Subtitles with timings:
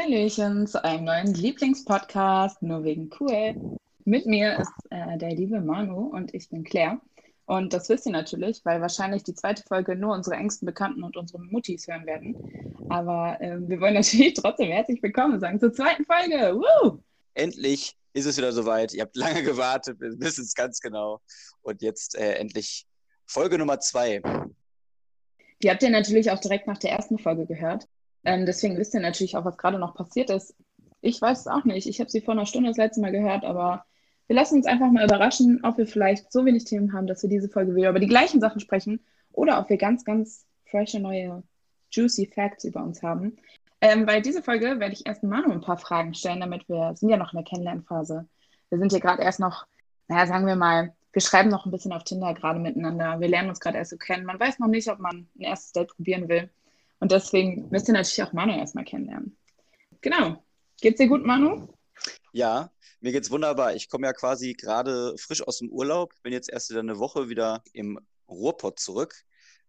[0.00, 3.78] Hallihallöchen zu einem neuen Lieblingspodcast, nur wegen cool.
[4.04, 7.00] Mit mir ist äh, der liebe Manu und ich bin Claire.
[7.44, 11.16] Und das wisst ihr natürlich, weil wahrscheinlich die zweite Folge nur unsere engsten Bekannten und
[11.16, 12.34] unsere Muttis hören werden.
[12.88, 16.54] Aber äh, wir wollen natürlich trotzdem herzlich willkommen sagen zur zweiten Folge.
[16.54, 17.00] Woo!
[17.34, 18.94] Endlich ist es wieder soweit.
[18.94, 21.20] Ihr habt lange gewartet, wir wissen es ganz genau.
[21.60, 22.86] Und jetzt äh, endlich
[23.26, 24.22] Folge Nummer zwei.
[25.62, 27.86] Die habt ihr natürlich auch direkt nach der ersten Folge gehört.
[28.24, 30.54] Ähm, deswegen wisst ihr natürlich auch, was gerade noch passiert ist.
[31.00, 31.88] Ich weiß es auch nicht.
[31.88, 33.84] Ich habe sie vor einer Stunde das letzte Mal gehört, aber
[34.26, 37.30] wir lassen uns einfach mal überraschen, ob wir vielleicht so wenig Themen haben, dass wir
[37.30, 39.00] diese Folge wieder über die gleichen Sachen sprechen
[39.32, 41.42] oder ob wir ganz, ganz frische, neue,
[41.90, 43.38] juicy Facts über uns haben.
[43.80, 47.08] Ähm, weil diese Folge werde ich erst Manu ein paar Fragen stellen, damit wir sind
[47.08, 48.28] ja noch in der Kennenlernphase.
[48.68, 49.66] Wir sind hier gerade erst noch,
[50.06, 53.18] naja, sagen wir mal, wir schreiben noch ein bisschen auf Tinder gerade miteinander.
[53.18, 54.26] Wir lernen uns gerade erst so kennen.
[54.26, 56.50] Man weiß noch nicht, ob man ein erstes Date probieren will.
[57.00, 59.36] Und deswegen müsst ihr natürlich auch Manu erstmal kennenlernen.
[60.00, 60.44] Genau.
[60.80, 61.68] Geht's dir gut, Manu?
[62.32, 62.70] Ja,
[63.00, 63.74] mir geht's wunderbar.
[63.74, 67.28] Ich komme ja quasi gerade frisch aus dem Urlaub, bin jetzt erst wieder eine Woche
[67.28, 69.14] wieder im Ruhrpott zurück.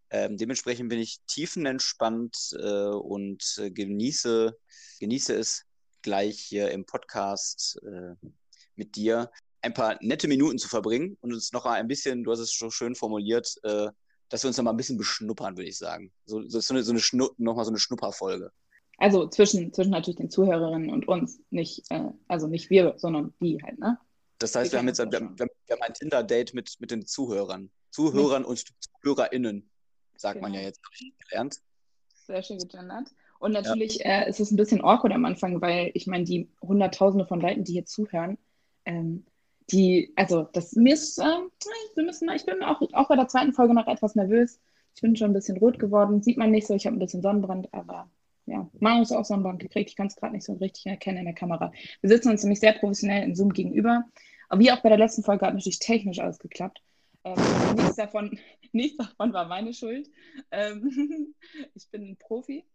[0.10, 4.58] Ähm, dementsprechend bin ich tiefenentspannt äh, und äh, genieße,
[5.00, 5.66] genieße es
[6.02, 8.16] gleich hier im Podcast äh,
[8.76, 12.40] mit dir ein paar nette Minuten zu verbringen und uns noch ein bisschen, du hast
[12.40, 13.88] es schon schön formuliert, äh,
[14.32, 16.12] dass wir uns noch mal ein bisschen beschnuppern, würde ich sagen.
[16.26, 18.52] So, so, so eine, so eine Schnu nochmal so eine Schnupperfolge.
[18.98, 23.62] Also zwischen, zwischen natürlich den Zuhörerinnen und uns, nicht, äh, also nicht wir, sondern die
[23.62, 24.00] halt, ne?
[24.40, 27.06] Das heißt, wir, wir haben jetzt wir haben, wir haben ein Tinder-Date mit, mit den
[27.06, 27.70] Zuhörern.
[27.92, 28.64] Zuhörern und
[29.04, 29.70] ZuhörerInnen,
[30.16, 30.48] sagt genau.
[30.48, 30.68] man ja genau.
[30.68, 31.62] jetzt, habe ich gelernt.
[32.26, 33.10] Sehr schön gegendert.
[33.40, 34.22] Und natürlich ja.
[34.22, 37.64] äh, ist es ein bisschen awkward am Anfang, weil ich meine, die Hunderttausende von Leuten,
[37.64, 38.38] die hier zuhören,
[38.86, 39.26] ähm,
[39.72, 41.24] die, also das mir ist, äh,
[41.96, 44.60] wir müssen, ich bin auch, auch bei der zweiten Folge noch etwas nervös.
[44.96, 46.22] Ich bin schon ein bisschen rot geworden.
[46.22, 48.10] Sieht man nicht so, ich habe ein bisschen Sonnenbrand, aber
[48.46, 49.90] ja, Manu ist auch Sonnenbrand gekriegt.
[49.90, 51.72] Ich kann es gerade nicht so richtig erkennen in der Kamera.
[52.02, 54.04] Wir sitzen uns nämlich sehr professionell in Zoom gegenüber.
[54.50, 56.82] Aber wie auch bei der letzten Folge hat natürlich technisch alles geklappt.
[57.24, 57.36] Ähm,
[57.76, 58.38] nichts, davon,
[58.74, 60.10] nichts davon war meine Schuld.
[60.52, 61.34] Ähm,
[61.76, 62.66] ich bin ein Profi.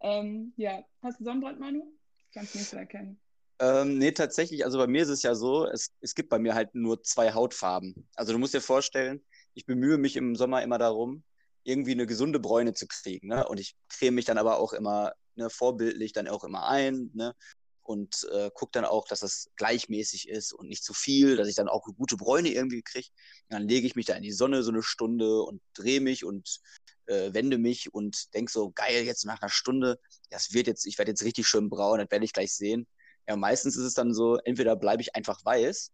[0.00, 1.84] Ähm, ja, hast du Sonnenbrand, Manu?
[2.26, 3.20] Ich kann es nicht so erkennen.
[3.60, 6.54] Ähm, nee, tatsächlich, also bei mir ist es ja so, es, es gibt bei mir
[6.54, 8.08] halt nur zwei Hautfarben.
[8.14, 9.22] Also du musst dir vorstellen,
[9.52, 11.22] ich bemühe mich im Sommer immer darum,
[11.62, 13.28] irgendwie eine gesunde Bräune zu kriegen.
[13.28, 13.46] Ne?
[13.46, 17.34] Und ich creme mich dann aber auch immer ne, vorbildlich dann auch immer ein ne?
[17.82, 21.54] und äh, gucke dann auch, dass das gleichmäßig ist und nicht zu viel, dass ich
[21.54, 23.08] dann auch eine gute Bräune irgendwie kriege.
[23.50, 26.60] Dann lege ich mich da in die Sonne so eine Stunde und drehe mich und
[27.06, 29.98] äh, wende mich und denke so, geil, jetzt nach einer Stunde,
[30.30, 32.86] das wird jetzt, ich werde jetzt richtig schön braun, das werde ich gleich sehen.
[33.30, 35.92] Ja, meistens ist es dann so, entweder bleibe ich einfach weiß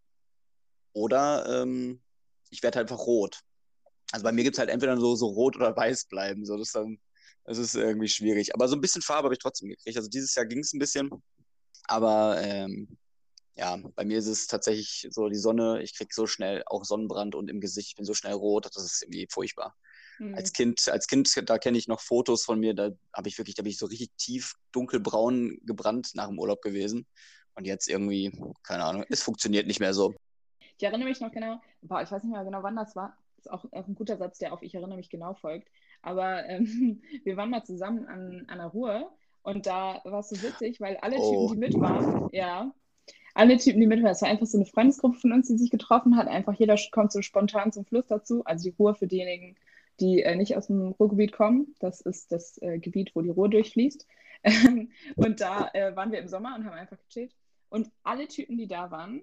[0.94, 2.00] oder ähm,
[2.48, 3.40] ich werde halt einfach rot.
[4.10, 6.46] Also bei mir gibt es halt entweder so, so rot oder weiß bleiben.
[6.46, 6.98] So, das, dann,
[7.44, 8.54] das ist irgendwie schwierig.
[8.54, 9.98] Aber so ein bisschen Farbe habe ich trotzdem gekriegt.
[9.98, 11.10] Also dieses Jahr ging es ein bisschen.
[11.84, 12.96] Aber ähm,
[13.54, 17.34] ja, bei mir ist es tatsächlich so die Sonne, ich kriege so schnell auch Sonnenbrand
[17.34, 19.76] und im Gesicht, ich bin so schnell rot, das ist irgendwie furchtbar.
[20.18, 20.34] Mhm.
[20.34, 23.54] Als Kind, als Kind, da kenne ich noch Fotos von mir, da habe ich wirklich,
[23.54, 27.06] da bin ich so richtig tief dunkelbraun gebrannt nach dem Urlaub gewesen.
[27.54, 28.32] Und jetzt irgendwie,
[28.62, 30.14] keine Ahnung, es funktioniert nicht mehr so.
[30.76, 33.16] Ich erinnere mich noch genau, boah, ich weiß nicht mehr genau, wann das war.
[33.36, 35.68] Das ist auch, auch ein guter Satz, der auf Ich erinnere mich genau folgt.
[36.02, 39.08] Aber ähm, wir waren mal zusammen an, an der Ruhe
[39.42, 41.48] und da war es so witzig, weil alle oh.
[41.48, 42.74] Typen, die mit waren, ja,
[43.34, 45.70] alle Typen, die mit waren, es war einfach so eine Freundesgruppe von uns, die sich
[45.70, 46.26] getroffen hat.
[46.26, 48.42] Einfach jeder kommt so spontan zum Fluss dazu.
[48.44, 49.56] Also die Ruhe für diejenigen,
[50.00, 51.74] die äh, nicht aus dem Ruhrgebiet kommen.
[51.80, 54.06] Das ist das äh, Gebiet, wo die Ruhr durchfließt.
[55.16, 57.34] und da äh, waren wir im Sommer und haben einfach gechillt.
[57.68, 59.22] Und alle Typen, die da waren,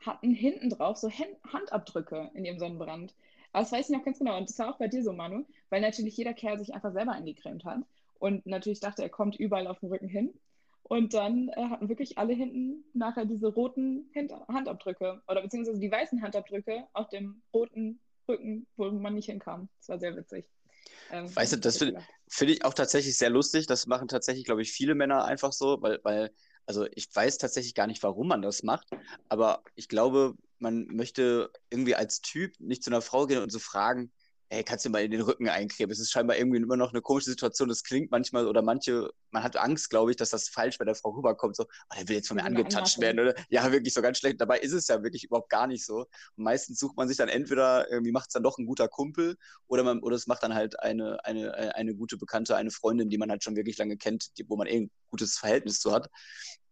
[0.00, 3.14] hatten hinten drauf so Hand Handabdrücke in ihrem Sonnenbrand.
[3.52, 4.36] Aber das weiß ich noch ganz genau.
[4.36, 7.12] Und das war auch bei dir so, Manu, weil natürlich jeder Kerl sich einfach selber
[7.12, 7.80] eingecremt hat
[8.18, 10.34] und natürlich dachte, er kommt überall auf dem Rücken hin.
[10.82, 14.10] Und dann äh, hatten wirklich alle hinten nachher diese roten
[14.48, 19.68] Handabdrücke oder beziehungsweise die weißen Handabdrücke auf dem roten Rücken, wo man nicht hinkam.
[19.78, 20.46] Das war sehr witzig.
[21.10, 23.66] Ähm, weißt du, das finde find ich auch tatsächlich sehr lustig.
[23.66, 26.30] Das machen tatsächlich, glaube ich, viele Männer einfach so, weil, weil,
[26.66, 28.88] also ich weiß tatsächlich gar nicht, warum man das macht,
[29.28, 33.58] aber ich glaube, man möchte irgendwie als Typ nicht zu einer Frau gehen und so
[33.58, 34.12] fragen,
[34.54, 35.90] hey, kannst du mal in den Rücken eincremen?
[35.90, 37.68] Es ist scheinbar irgendwie immer noch eine komische Situation.
[37.68, 40.94] Das klingt manchmal oder manche, man hat Angst, glaube ich, dass das falsch bei der
[40.94, 41.56] Frau rüberkommt.
[41.56, 43.20] So, oh, der will jetzt von mir angetatscht werden.
[43.20, 43.34] Oder?
[43.50, 44.40] Ja, wirklich so ganz schlecht.
[44.40, 46.06] Dabei ist es ja wirklich überhaupt gar nicht so.
[46.36, 49.36] Und meistens sucht man sich dann entweder, irgendwie macht es dann doch ein guter Kumpel
[49.66, 53.18] oder, man, oder es macht dann halt eine, eine, eine gute Bekannte, eine Freundin, die
[53.18, 56.08] man halt schon wirklich lange kennt, die, wo man eh ein gutes Verhältnis zu hat.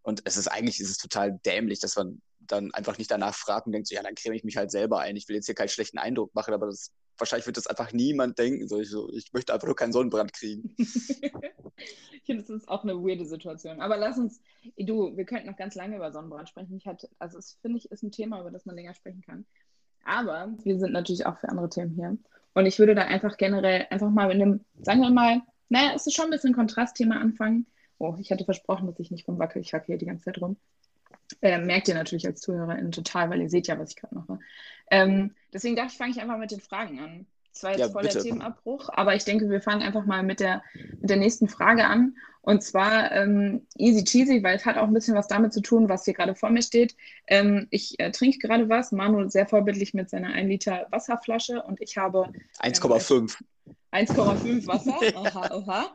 [0.03, 3.67] Und es ist eigentlich ist es total dämlich, dass man dann einfach nicht danach fragt
[3.67, 5.17] und denkt, so, ja, dann creme ich mich halt selber ein.
[5.17, 6.91] Ich will jetzt hier keinen schlechten Eindruck machen, aber das
[7.23, 8.67] wahrscheinlich wird das einfach niemand denken.
[8.67, 10.75] So, ich, so, ich möchte einfach nur keinen Sonnenbrand kriegen.
[10.77, 13.81] ich finde, das ist auch eine weirde Situation.
[13.81, 14.41] Aber lass uns,
[14.77, 16.77] du, wir könnten noch ganz lange über Sonnenbrand sprechen.
[16.77, 19.47] Ich hatte, also es finde ich, ist ein Thema, über das man länger sprechen kann.
[20.05, 22.19] Aber wir sind natürlich auch für andere Themen hier.
[22.55, 26.07] Und ich würde da einfach generell einfach mal in dem, sagen wir mal, naja, es
[26.07, 27.67] ist schon ein bisschen ein Kontrastthema anfangen.
[27.99, 29.63] Oh, ich hatte versprochen, dass ich nicht rumwackel.
[29.63, 30.57] Ich wackel hier die ganze Zeit rum.
[31.41, 34.39] Äh, merkt ihr natürlich als ZuhörerInnen total, weil ihr seht ja, was ich gerade mache.
[34.91, 37.27] Ähm, deswegen dachte ich, fange ich einfach mit den Fragen an.
[37.53, 38.15] Das war jetzt ja, voll bitte.
[38.15, 40.63] der Themenabbruch, aber ich denke, wir fangen einfach mal mit der,
[41.01, 42.17] mit der nächsten Frage an.
[42.41, 45.89] Und zwar ähm, easy cheesy, weil es hat auch ein bisschen was damit zu tun,
[45.89, 46.97] was hier gerade vor mir steht.
[47.27, 51.81] Ähm, ich äh, trinke gerade was, Manu sehr vorbildlich mit seiner 1 Liter Wasserflasche und
[51.81, 53.37] ich habe 1,5.
[53.93, 55.95] 1,5 Wasser, oha, oha.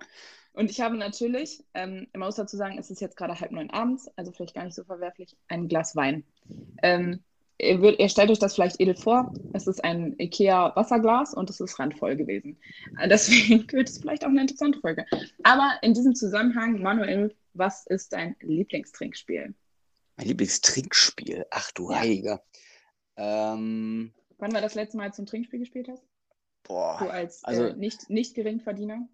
[0.58, 3.70] Und ich habe natürlich, ähm, man muss dazu sagen, es ist jetzt gerade halb neun
[3.70, 6.24] abends, also vielleicht gar nicht so verwerflich, ein Glas Wein.
[6.82, 7.20] Ähm,
[7.60, 9.32] ihr, würd, ihr, stellt euch das vielleicht edel vor.
[9.54, 12.58] Es ist ein IKEA-Wasserglas und es ist randvoll gewesen.
[13.00, 15.06] Äh, deswegen wird es vielleicht auch eine interessante Folge.
[15.44, 19.54] Aber in diesem Zusammenhang, Manuel, was ist dein Lieblingstrinkspiel?
[20.16, 21.46] Mein Lieblingstrinkspiel?
[21.52, 21.94] Ach du.
[21.94, 22.42] Heiliger.
[23.16, 26.07] Ähm, Wann war das letzte Mal zum Trinkspiel gespielt hast?
[26.68, 26.98] Boah.
[27.00, 29.08] Du als also, äh, nicht, nicht Geringverdiener?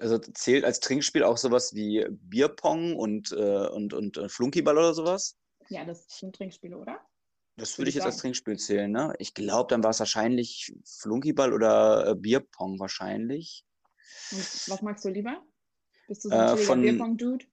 [0.00, 4.94] Also zählt als Trinkspiel auch sowas wie Bierpong und, äh, und, und äh, Flunkyball oder
[4.94, 5.36] sowas?
[5.70, 7.00] Ja, das sind Trinkspiele, oder?
[7.56, 9.14] Das würde ich jetzt als Trinkspiel zählen, ne?
[9.18, 13.64] Ich glaube, dann war es wahrscheinlich Flunkyball oder äh, Bierpong wahrscheinlich.
[14.30, 14.38] Und
[14.68, 15.42] was magst du lieber?
[16.06, 17.46] Bist du so ein äh, von, Bierpong-Dude?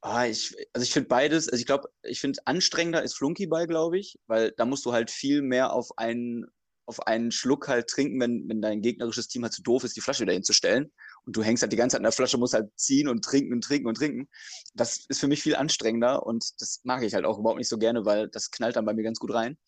[0.00, 3.98] Ah, ich, also ich finde beides, also ich glaube, ich finde anstrengender ist Flunkyball, glaube
[3.98, 6.46] ich, weil da musst du halt viel mehr auf einen,
[6.86, 10.00] auf einen Schluck halt trinken, wenn, wenn dein gegnerisches Team halt zu doof ist, die
[10.00, 10.92] Flasche wieder hinzustellen
[11.24, 13.52] und du hängst halt die ganze Zeit an der Flasche, musst halt ziehen und trinken
[13.52, 14.28] und trinken und trinken.
[14.74, 17.78] Das ist für mich viel anstrengender und das mag ich halt auch überhaupt nicht so
[17.78, 19.58] gerne, weil das knallt dann bei mir ganz gut rein.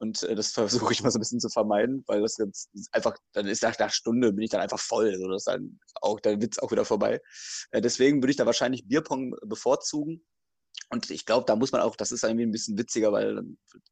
[0.00, 3.16] Und äh, das versuche ich mal so ein bisschen zu vermeiden, weil das jetzt einfach,
[3.32, 5.16] dann ist nach einer Stunde bin ich dann einfach voll.
[5.16, 7.20] So, das ist dann auch, der Witz auch wieder vorbei.
[7.70, 10.24] Äh, deswegen würde ich da wahrscheinlich Bierpong bevorzugen.
[10.90, 13.42] Und ich glaube, da muss man auch, das ist irgendwie ein bisschen witziger, weil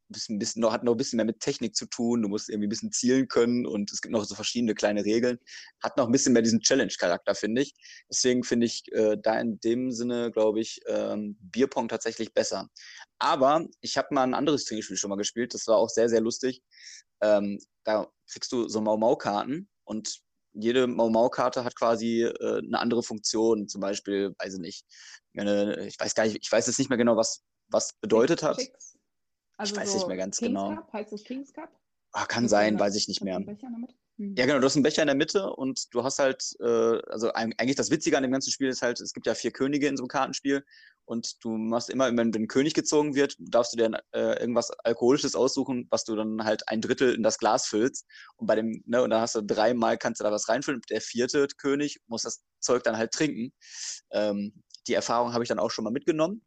[0.09, 2.23] bisschen, ein bisschen noch, hat noch ein bisschen mehr mit Technik zu tun.
[2.23, 5.37] Du musst irgendwie ein bisschen zielen können und es gibt noch so verschiedene kleine Regeln.
[5.83, 7.75] Hat noch ein bisschen mehr diesen Challenge-Charakter, finde ich.
[8.09, 12.67] Deswegen finde ich äh, da in dem Sinne, glaube ich, ähm, Bierpong tatsächlich besser.
[13.19, 15.53] Aber ich habe mal ein anderes Trinkspiel schon mal gespielt.
[15.53, 16.63] Das war auch sehr, sehr lustig.
[17.21, 20.19] Ähm, da kriegst du so Mau-Mau-Karten und
[20.53, 23.67] jede Mau-Mau-Karte hat quasi äh, eine andere Funktion.
[23.67, 24.85] Zum Beispiel, weiß ich nicht,
[25.37, 28.57] eine, ich weiß gar nicht, ich weiß jetzt nicht mehr genau, was, was bedeutet hat.
[29.57, 30.75] Also ich weiß so nicht mehr ganz Kings genau.
[30.75, 30.93] Cup?
[30.93, 31.69] Heißt das Kings Cup?
[32.11, 33.39] Ach, kann sein, weiß ich nicht mehr.
[34.17, 34.35] Mhm.
[34.37, 37.31] Ja, genau, du hast einen Becher in der Mitte und du hast halt, äh, also
[37.33, 39.97] eigentlich das Witzige an dem ganzen Spiel ist halt, es gibt ja vier Könige in
[39.97, 40.63] so einem Kartenspiel
[41.05, 44.71] und du machst immer, wenn, wenn ein König gezogen wird, darfst du dir äh, irgendwas
[44.83, 48.05] Alkoholisches aussuchen, was du dann halt ein Drittel in das Glas füllst.
[48.35, 50.81] Und bei dem, ne, und dann hast du dreimal kannst du da was reinfüllen.
[50.89, 53.53] Der vierte König muss das Zeug dann halt trinken.
[54.11, 56.41] Ähm, die Erfahrung habe ich dann auch schon mal mitgenommen.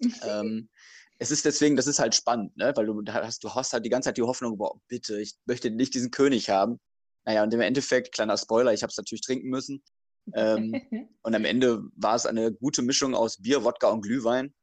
[0.22, 0.70] ähm,
[1.18, 2.72] es ist deswegen, das ist halt spannend, ne?
[2.74, 5.70] weil du hast, du hast halt die ganze Zeit die Hoffnung, boah, bitte, ich möchte
[5.70, 6.80] nicht diesen König haben.
[7.24, 9.82] Naja, und im Endeffekt, kleiner Spoiler, ich habe es natürlich trinken müssen.
[10.34, 10.72] Ähm,
[11.22, 14.54] und am Ende war es eine gute Mischung aus Bier, Wodka und Glühwein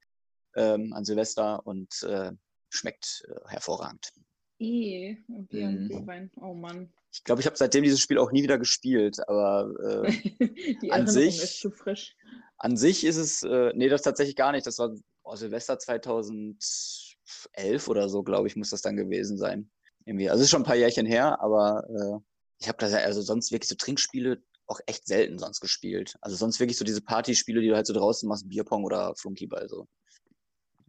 [0.55, 2.31] ähm, an Silvester und äh,
[2.69, 4.11] schmeckt äh, hervorragend.
[4.59, 5.89] Eh, Bier und mm.
[5.89, 6.91] Glühwein, oh Mann.
[7.11, 10.11] Ich glaube, ich habe seitdem dieses Spiel auch nie wieder gespielt, aber äh,
[10.81, 12.15] Die an sich ist zu frisch.
[12.57, 14.67] An sich ist es, äh, nee, das tatsächlich gar nicht.
[14.67, 19.69] Das war oh, Silvester 2011 oder so, glaube ich, muss das dann gewesen sein.
[20.05, 20.29] Irgendwie.
[20.29, 22.19] Also es ist schon ein paar Jährchen her, aber äh,
[22.59, 26.15] ich habe das ja also sonst wirklich so Trinkspiele auch echt selten sonst gespielt.
[26.21, 29.69] Also sonst wirklich so diese Partyspiele, die du halt so draußen machst, Bierpong oder Flunkyball
[29.69, 29.87] so.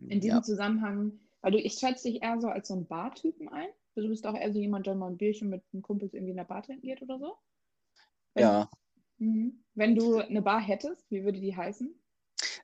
[0.08, 0.42] In diesem ja.
[0.42, 3.68] Zusammenhang, weil du, ich schätze dich eher so als so ein Bartypen ein.
[3.94, 6.30] Also du bist auch eher so jemand, der mal ein Bierchen mit einem Kumpel irgendwie
[6.30, 7.36] in der Bar trinken geht oder so.
[8.34, 8.70] Wenn, ja.
[9.18, 9.64] Mhm.
[9.74, 11.94] Wenn du eine Bar hättest, wie würde die heißen?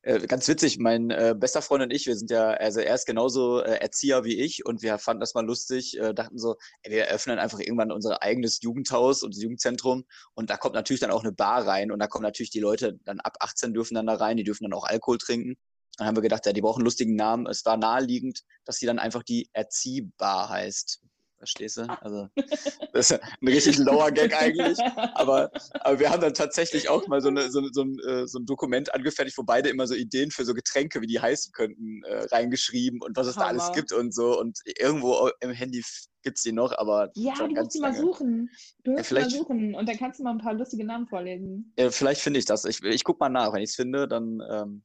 [0.04, 3.06] Äh, ganz witzig, mein äh, bester Freund und ich, wir sind ja, also er ist
[3.06, 6.92] genauso äh, Erzieher wie ich und wir fanden das mal lustig, äh, dachten so, ey,
[6.92, 11.22] wir eröffnen einfach irgendwann unser eigenes Jugendhaus und Jugendzentrum und da kommt natürlich dann auch
[11.22, 14.14] eine Bar rein und da kommen natürlich die Leute dann ab 18 dürfen dann da
[14.16, 15.56] rein, die dürfen dann auch Alkohol trinken.
[15.96, 17.46] Dann haben wir gedacht, ja, die brauchen einen lustigen Namen.
[17.46, 21.00] Es war naheliegend, dass sie dann einfach die Erziehbar heißt.
[21.44, 21.82] Verstehst du?
[21.82, 21.98] Ah.
[22.00, 22.28] Also,
[22.92, 24.78] das ist ein richtig lower Gag eigentlich.
[25.14, 28.38] Aber, aber wir haben dann tatsächlich auch mal so, eine, so, so, ein, äh, so
[28.38, 32.02] ein Dokument angefertigt, wo beide immer so Ideen für so Getränke, wie die heißen könnten,
[32.04, 33.44] äh, reingeschrieben und was es Hammer.
[33.44, 34.40] da alles gibt und so.
[34.40, 35.84] Und irgendwo im Handy
[36.22, 37.10] gibt es die noch, aber.
[37.14, 38.50] Ja, du musst die mal suchen.
[38.84, 41.74] Du musst ja, mal suchen und dann kannst du mal ein paar lustige Namen vorlesen.
[41.78, 42.64] Ja, vielleicht finde ich das.
[42.64, 43.52] Ich, ich gucke mal nach.
[43.52, 44.40] Wenn ich es finde, dann.
[44.50, 44.82] Ähm,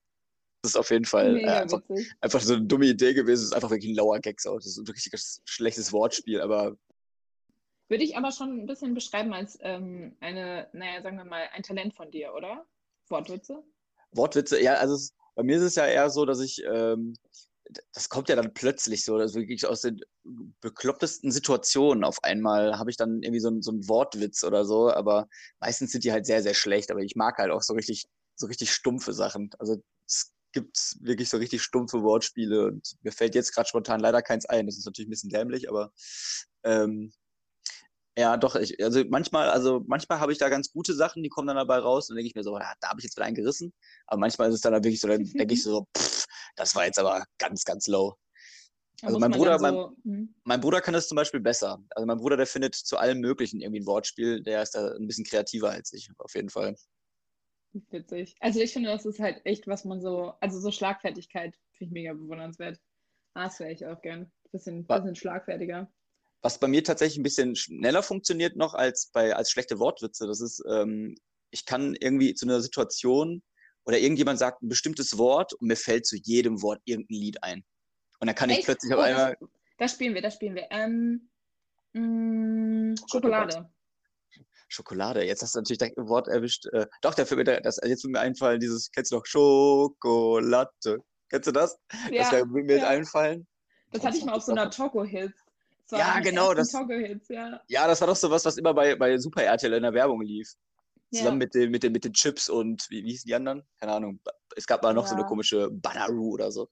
[0.63, 1.81] ist auf jeden Fall äh, einfach,
[2.21, 3.41] einfach, so eine dumme Idee gewesen.
[3.41, 4.37] Es ist einfach wirklich ein lauer Gag.
[4.43, 5.13] Das ist ein richtig
[5.45, 6.75] schlechtes Wortspiel, aber.
[7.87, 11.63] Würde ich aber schon ein bisschen beschreiben als ähm, eine, naja, sagen wir mal, ein
[11.63, 12.65] Talent von dir, oder?
[13.09, 13.63] Wortwitze?
[14.11, 17.15] Wortwitze, ja, also es, bei mir ist es ja eher so, dass ich, ähm,
[17.93, 20.01] das kommt ja dann plötzlich so, dass wirklich aus den
[20.61, 25.27] beklopptesten Situationen auf einmal habe ich dann irgendwie so, so einen Wortwitz oder so, aber
[25.59, 28.47] meistens sind die halt sehr, sehr schlecht, aber ich mag halt auch so richtig, so
[28.47, 29.49] richtig stumpfe Sachen.
[29.59, 34.22] Also es gibt wirklich so richtig stumpfe Wortspiele und mir fällt jetzt gerade spontan leider
[34.22, 34.65] keins ein.
[34.65, 35.91] Das ist natürlich ein bisschen dämlich, aber
[36.63, 37.12] ähm,
[38.18, 41.48] ja, doch, ich, also manchmal, also manchmal habe ich da ganz gute Sachen, die kommen
[41.48, 43.36] dann dabei raus und denke ich mir so, ja, da habe ich jetzt wieder einen
[43.36, 43.74] gerissen.
[44.08, 46.25] Aber manchmal ist es dann halt wirklich so, dann denke ich so, pff,
[46.56, 48.15] das war jetzt aber ganz, ganz low.
[49.01, 50.36] Also mein Bruder, so, mein, hm.
[50.44, 51.82] mein, Bruder kann das zum Beispiel besser.
[51.91, 55.08] Also mein Bruder, der findet zu allem Möglichen irgendwie ein Wortspiel, der ist da ein
[55.08, 56.75] bisschen kreativer als ich, auf jeden Fall.
[57.73, 58.35] Witzig.
[58.39, 61.91] Also ich finde, das ist halt echt, was man so, also so Schlagfertigkeit finde ich
[61.91, 62.79] mega bewundernswert.
[63.35, 64.31] Das wäre ich auch gern.
[64.51, 65.91] Bisschen, bisschen schlagfertiger.
[66.41, 70.25] Was bei mir tatsächlich ein bisschen schneller funktioniert noch als bei als schlechte Wortwitze.
[70.25, 71.15] Das ist, ähm,
[71.51, 73.43] ich kann irgendwie zu einer Situation
[73.85, 77.63] oder irgendjemand sagt ein bestimmtes Wort und mir fällt zu jedem Wort irgendein Lied ein.
[78.19, 78.59] Und dann kann Echt?
[78.59, 79.38] ich plötzlich auf oh, einmal.
[79.39, 80.67] Das, das, spielen wir, das spielen wir.
[80.71, 81.29] Ähm,
[81.93, 83.69] mh, mm, Schokolade.
[84.69, 85.25] Schokolade.
[85.25, 86.67] Jetzt hast du natürlich das Wort erwischt.
[86.67, 91.03] Äh, doch, dafür wird das, jetzt wird mir einfallen, dieses, kennst du noch Schokolade?
[91.29, 91.77] Kennst du das?
[92.11, 92.88] Ja, das wird mir ja.
[92.88, 93.47] einfallen.
[93.91, 95.33] Das hatte ich mal auf so einer Choco-Hits.
[95.91, 96.53] Ja, genau.
[96.53, 96.71] Das,
[97.29, 97.61] ja.
[97.67, 100.21] ja, das war doch so was, was immer bei, bei Super RTL in der Werbung
[100.21, 100.53] lief.
[101.11, 101.45] Zusammen ja.
[101.45, 103.63] mit, den, mit, den, mit den Chips und wie, wie hießen die anderen?
[103.79, 104.19] Keine Ahnung.
[104.55, 105.09] Es gab mal noch ja.
[105.09, 106.69] so eine komische Banaroo oder so.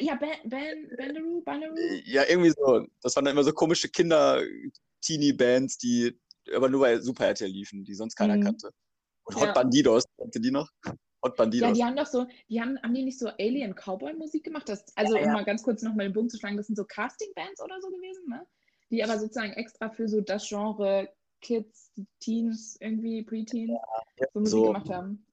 [0.00, 1.76] Ja, ben, ben, Banaroo, Banaroo?
[2.04, 2.84] Ja, irgendwie so.
[3.00, 6.18] Das waren dann immer so komische Kinder-Teenie-Bands, die
[6.54, 8.44] aber nur bei Super RTL liefen, die sonst keiner mhm.
[8.44, 8.70] kannte.
[9.24, 9.52] Und Hot ja.
[9.52, 10.68] Bandidos, kannte die noch?
[11.22, 11.68] Hot Bandidos.
[11.68, 14.68] Ja, die haben doch so, die haben, haben die nicht so Alien Cowboy Musik gemacht?
[14.68, 15.28] Das, also ja, ja.
[15.28, 17.88] um mal ganz kurz nochmal den Bogen zu schlagen, das sind so Casting-Bands oder so
[17.88, 18.46] gewesen, ne?
[18.90, 21.08] Die aber sozusagen extra für so das Genre
[21.40, 23.78] Kids, Teens, irgendwie Preteens,
[24.32, 25.26] so Musik so, gemacht haben.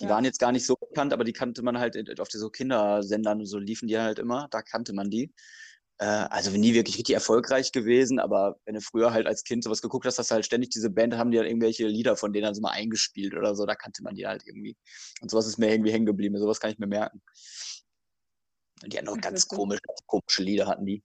[0.00, 3.44] Die waren jetzt gar nicht so bekannt, aber die kannte man halt auf so Kindersendern,
[3.44, 5.30] so liefen die halt immer, da kannte man die.
[6.00, 9.82] Äh, also nie wirklich richtig erfolgreich gewesen, aber wenn du früher halt als Kind sowas
[9.82, 12.46] geguckt hast, hast du halt ständig diese Band, haben die halt irgendwelche Lieder von denen
[12.46, 14.76] dann so mal eingespielt oder so, da kannte man die halt irgendwie.
[15.20, 17.20] Und sowas ist mir irgendwie hängen geblieben, sowas kann ich mir merken.
[18.82, 21.02] Und die hatten auch ganz komische, komische Lieder, hatten die.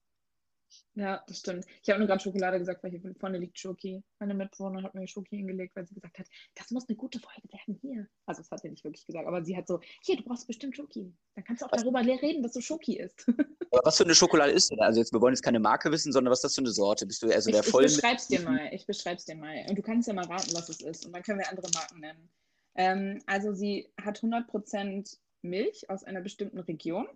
[0.95, 1.65] Ja, das stimmt.
[1.83, 4.01] Ich habe nur gerade Schokolade gesagt, weil hier vorne liegt Schoki.
[4.19, 7.41] Meine Mitbewohnerin hat mir Schoki hingelegt, weil sie gesagt hat, das muss eine gute Folge
[7.51, 8.07] werden hier.
[8.25, 10.75] Also das hat sie nicht wirklich gesagt, aber sie hat so, hier, du brauchst bestimmt
[10.75, 11.13] Schoki.
[11.35, 11.81] Dann kannst du auch was?
[11.81, 13.25] darüber reden, dass du Schoki isst.
[13.71, 14.79] Aber was für eine Schokolade ist denn?
[14.79, 17.05] Also jetzt, wir wollen jetzt keine Marke wissen, sondern was ist das für eine Sorte?
[17.05, 17.83] Bist du also der ich, voll?
[17.83, 18.69] Ich beschreib's dir mal.
[18.71, 19.65] Ich beschreib's dir mal.
[19.67, 21.05] Und du kannst ja mal raten, was es ist.
[21.05, 22.29] Und dann können wir andere Marken nennen.
[22.75, 27.07] Ähm, also sie hat 100% Milch aus einer bestimmten Region,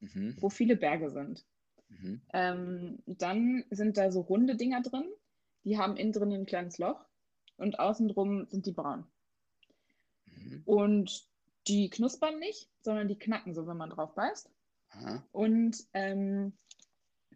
[0.00, 0.36] mhm.
[0.38, 1.44] wo viele Berge sind.
[1.88, 2.22] Mhm.
[2.32, 5.06] Ähm, dann sind da so runde Dinger drin,
[5.64, 7.04] die haben innen drin ein kleines Loch
[7.56, 9.06] und außen drum sind die braun.
[10.26, 10.62] Mhm.
[10.64, 11.28] Und
[11.66, 14.50] die knuspern nicht, sondern die knacken so, wenn man drauf beißt.
[14.90, 15.24] Aha.
[15.32, 16.52] Und ähm,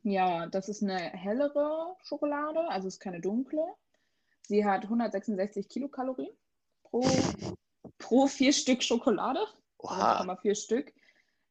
[0.03, 3.65] ja, das ist eine hellere Schokolade, also ist keine dunkle.
[4.43, 6.33] Sie hat 166 Kilokalorien
[6.83, 7.03] pro,
[7.99, 9.41] pro vier Stück Schokolade.
[9.79, 10.17] Oha.
[10.17, 10.93] Also vier Stück.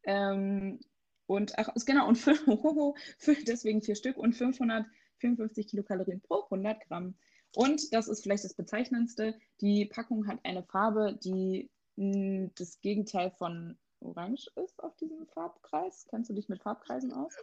[0.03, 0.79] Ähm,
[1.27, 2.15] und ach, genau, und
[3.19, 7.15] fünf, deswegen vier Stück und 554 Kilokalorien pro 100 Gramm.
[7.55, 13.31] Und das ist vielleicht das Bezeichnendste, die Packung hat eine Farbe, die mh, das Gegenteil
[13.31, 16.05] von Orange ist auf diesem Farbkreis.
[16.09, 17.33] Kennst du dich mit Farbkreisen aus?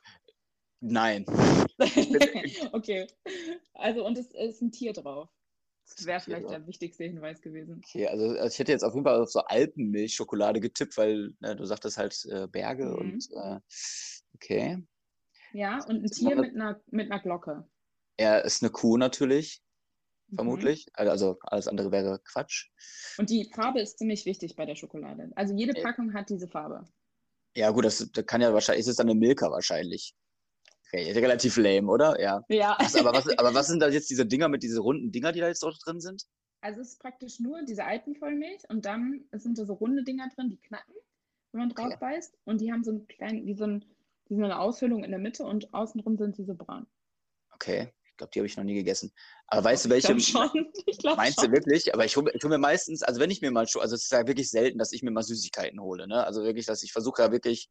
[0.81, 1.25] Nein.
[2.73, 3.07] okay.
[3.75, 5.29] Also, und es ist ein Tier drauf.
[5.97, 7.83] Das wäre vielleicht der wichtigste Hinweis gewesen.
[7.85, 11.55] Okay, also, also, ich hätte jetzt auf jeden Fall auf so Alpenmilchschokolade getippt, weil ne,
[11.55, 12.97] du sagtest halt äh, Berge mhm.
[12.97, 13.61] und äh,
[14.35, 14.83] okay.
[15.53, 17.69] Ja, und ein Tier mit einer, mit einer Glocke.
[18.17, 19.63] Er ist eine Kuh natürlich,
[20.29, 20.37] mhm.
[20.37, 20.89] vermutlich.
[20.95, 22.71] Also alles andere wäre Quatsch.
[23.19, 25.31] Und die Farbe ist ziemlich wichtig bei der Schokolade.
[25.37, 26.85] Also jede Packung äh, hat diese Farbe.
[27.55, 30.15] Ja, gut, das, das kann ja wahrscheinlich, ist es dann eine Milka wahrscheinlich.
[30.87, 32.21] Okay, relativ lame, oder?
[32.21, 32.43] Ja.
[32.49, 32.77] Ja.
[32.79, 35.41] Was, aber, was, aber was sind da jetzt diese Dinger mit diesen runden Dinger, die
[35.41, 36.25] da jetzt dort drin sind?
[36.61, 40.29] Also es ist praktisch nur diese alten Vollmilch und dann sind da so runde Dinger
[40.35, 40.95] drin, die knacken,
[41.53, 41.99] wenn man drauf okay.
[42.01, 42.39] beißt.
[42.45, 43.85] Und die haben so einen kleinen, wie so, ein,
[44.29, 46.87] wie so eine Ausfüllung in der Mitte und außenrum sind sie so braun.
[47.53, 47.93] Okay.
[48.15, 49.13] Ich glaube, die habe ich noch nie gegessen.
[49.49, 50.15] Aber weißt du, welche?
[50.17, 50.49] Ich schon.
[50.87, 51.51] Ich meinst schon.
[51.51, 51.93] du wirklich?
[51.93, 54.25] Aber ich hole hol mir meistens, also wenn ich mir mal, also es ist ja
[54.29, 56.07] wirklich selten, dass ich mir mal Süßigkeiten hole.
[56.07, 56.25] Ne?
[56.25, 57.69] Also wirklich, dass ich versuche ja wirklich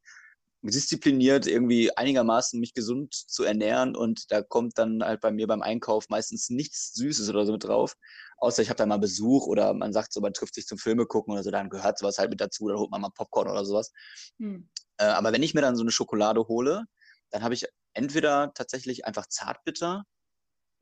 [0.63, 5.61] diszipliniert irgendwie einigermaßen mich gesund zu ernähren und da kommt dann halt bei mir beim
[5.61, 7.95] Einkauf meistens nichts Süßes oder so mit drauf.
[8.37, 11.05] Außer ich habe da mal Besuch oder man sagt so, man trifft sich zum Filme
[11.05, 13.65] gucken oder so, dann gehört sowas halt mit dazu, dann holt man mal Popcorn oder
[13.65, 13.91] sowas.
[14.39, 14.69] Hm.
[14.97, 16.85] Äh, aber wenn ich mir dann so eine Schokolade hole,
[17.29, 20.05] dann habe ich entweder tatsächlich einfach Zartbitter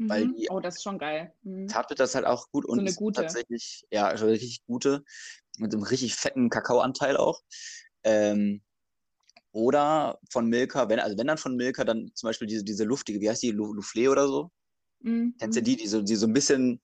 [0.07, 0.35] weil Mhm.
[0.37, 1.33] die Oh, das ist schon geil.
[1.43, 1.67] Mhm.
[1.67, 5.03] Zartbitter das halt auch gut und eine ist tatsächlich, ja, richtig gute,
[5.57, 7.41] mit einem richtig fetten Kakaoanteil auch.
[8.03, 8.63] Ähm,
[9.51, 13.19] oder von Milka, wenn, also wenn dann von Milka, dann zum Beispiel diese, diese luftige,
[13.19, 14.51] wie heißt die, Lu- Soufflé oder so?
[15.01, 15.35] Mhm.
[15.39, 16.81] Kennst du die, die so, die so ein bisschen,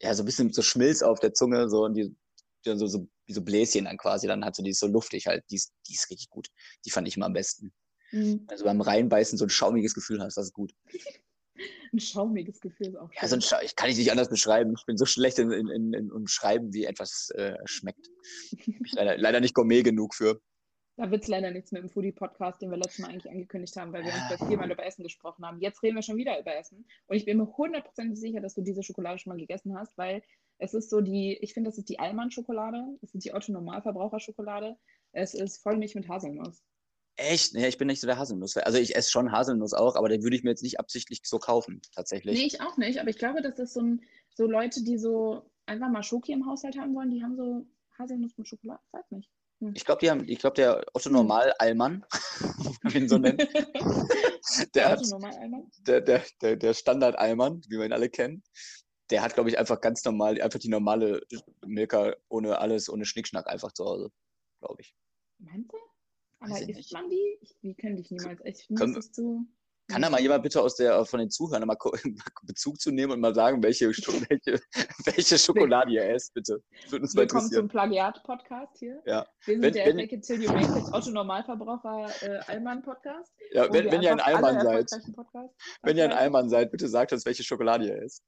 [0.00, 2.16] ja, so ein bisschen so Schmilz auf der Zunge, so und die,
[2.64, 5.44] die so, so, so Bläschen dann quasi, dann hat so, die ist so luftig halt,
[5.50, 6.48] die ist, die ist richtig gut.
[6.84, 7.72] Die fand ich immer am besten.
[8.10, 8.44] Mhm.
[8.48, 10.72] Also beim Reinbeißen so ein schaumiges Gefühl hast, das ist gut.
[11.92, 13.40] Ein schaumiges Gefühl ist auch Ja, so ein.
[13.40, 14.74] Scha ich kann ich nicht anders beschreiben.
[14.78, 18.10] Ich bin so schlecht in, in, in, in Umschreiben, wie etwas äh, schmeckt.
[18.92, 20.40] Leider, leider nicht Gourmet genug für.
[20.98, 23.92] Da wird es leider nichts mit dem Foodie-Podcast, den wir letztes Mal eigentlich angekündigt haben,
[23.92, 25.60] weil wir uns bei viermal über Essen gesprochen haben.
[25.60, 26.84] Jetzt reden wir schon wieder über Essen.
[27.06, 30.22] Und ich bin mir hundertprozentig sicher, dass du diese Schokolade schon mal gegessen hast, weil
[30.58, 32.84] es ist so die, ich finde, das ist die Allmann-Schokolade.
[33.00, 34.76] Das ist die Otto-Normalverbraucher-Schokolade.
[35.12, 36.64] Es ist Vollmilch mit Haselnuss.
[37.14, 37.54] Echt?
[37.54, 38.56] Nee, ich bin nicht so der Haselnuss.
[38.56, 41.38] Also ich esse schon Haselnuss auch, aber den würde ich mir jetzt nicht absichtlich so
[41.38, 42.36] kaufen, tatsächlich.
[42.36, 44.02] Nee, ich auch nicht, aber ich glaube, das ist so, ein,
[44.34, 47.64] so Leute, die so einfach mal Schoki im Haushalt haben wollen, die haben so
[47.96, 48.80] Haselnuss mit Schokolade.
[48.84, 49.30] Ich weiß nicht.
[49.74, 53.40] Ich glaube, die haben, ich glaube, der Otto Normal Allmann, wie man ihn so nennt,
[54.74, 55.00] der, hat,
[55.86, 58.44] der, der, der, der Standard Allmann, wie wir ihn alle kennen,
[59.10, 61.22] der hat, glaube ich, einfach ganz normal, einfach die normale
[61.66, 64.12] Milka ohne alles, ohne Schnickschnack einfach zu Hause,
[64.60, 64.94] glaube ich.
[65.38, 65.76] Meinst du?
[66.40, 66.92] Aber isst nicht.
[66.92, 67.38] man die?
[67.40, 68.40] Ich, die könnte ich niemals.
[68.44, 69.44] Ich muss es zu.
[69.90, 71.76] Kann da mal jemand bitte aus der, von den Zuhörern mal
[72.42, 73.88] Bezug zu nehmen und mal sagen, welche,
[74.28, 74.60] welche,
[75.04, 76.62] welche Schokolade ihr esst, bitte?
[76.90, 77.68] Würde uns Willkommen zum.
[77.68, 79.02] Plagiat-Podcast hier.
[79.06, 79.26] Ja.
[79.46, 83.32] Wir sind Wenn- der wenn- Fake It Till You Make It Otto Normalverbraucher äh, Allmann-Podcast.
[83.52, 84.90] Ja, wenn, wenn ihr ein Allmann seid,
[85.82, 86.12] wenn ihr ein.
[86.12, 88.22] Allmann seid, bitte sagt uns, welche Schokolade ihr esst.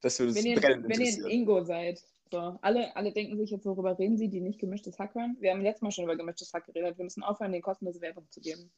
[0.00, 1.30] Das würde uns Wenn ihr, wenn ihr ein.
[1.30, 2.00] Ingo seid.
[2.32, 5.36] So, alle, alle denken sich jetzt, worüber reden sie, die nicht gemischtes Hack hören.
[5.40, 6.96] Wir haben letztes Mal schon über gemischtes Hack geredet.
[6.96, 8.72] Wir müssen aufhören, den kostenlose Werbung zu geben.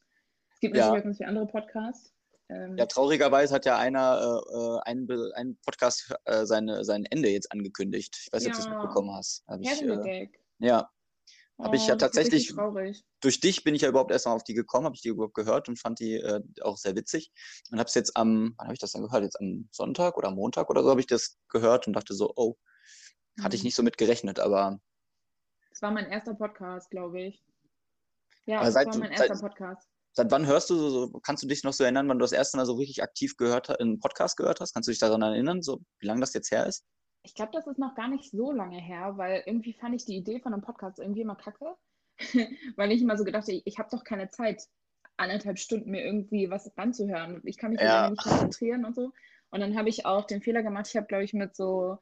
[0.63, 0.85] Es gibt Ja.
[0.87, 2.13] natürlich ganz viele andere Podcasts.
[2.47, 7.03] Ähm, Ja, traurigerweise hat ja einer, äh, äh, ein, Be- ein Podcast äh, seine, sein
[7.03, 8.17] Ende jetzt angekündigt.
[8.27, 8.71] Ich weiß nicht, ob du es Ja.
[8.79, 9.43] mitbekommen hast.
[9.45, 10.89] Hab ich, äh, ja,
[11.59, 14.45] Hab ich ja Oh, ist richtig tatsächlich- durch dich bin ich ja überhaupt erstmal auf
[14.45, 17.33] die gekommen, habe ich die überhaupt gehört und fand die äh, auch sehr witzig.
[17.71, 19.23] Und habe es jetzt am, wann habe ich das dann gehört?
[19.23, 22.55] Jetzt am Sonntag oder Montag oder so habe ich das gehört und dachte so, oh,
[23.41, 23.65] hatte ich Mhm.
[23.67, 24.79] nicht so mit gerechnet, aber
[25.71, 27.43] Das war mein erster Podcast, glaube ich.
[28.45, 29.89] Ja, das seit war mein seit- erster Podcast.
[30.13, 32.57] Seit wann hörst du so, kannst du dich noch so erinnern, wann du das erste
[32.57, 34.73] Mal so richtig aktiv gehört hast, einen Podcast gehört hast?
[34.73, 36.85] Kannst du dich daran erinnern, so wie lange das jetzt her ist?
[37.23, 40.17] Ich glaube, das ist noch gar nicht so lange her, weil irgendwie fand ich die
[40.17, 41.75] Idee von einem Podcast irgendwie immer kacke.
[42.75, 44.63] weil ich immer so gedacht habe, ich, habe doch keine Zeit,
[45.17, 47.41] anderthalb Stunden mir irgendwie was ranzuhören.
[47.45, 48.09] Ich kann mich Ja.
[48.09, 49.11] nicht konzentrieren und so.
[49.49, 51.97] Und dann habe ich auch den Fehler gemacht, ich habe, glaube ich, mit so,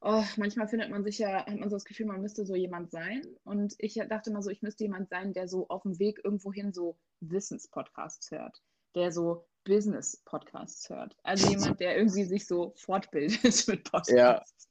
[0.00, 2.90] oh, manchmal findet man sich ja, hat man so das Gefühl, man müsste so jemand
[2.90, 3.22] sein.
[3.44, 6.72] Und ich dachte immer so, ich müsste jemand sein, der so auf dem Weg irgendwohin
[6.72, 8.62] so Wissenspodcasts hört,
[8.94, 11.16] der so Business-Podcasts hört.
[11.22, 14.70] Also jemand, der irgendwie sich so fortbildet mit Podcasts.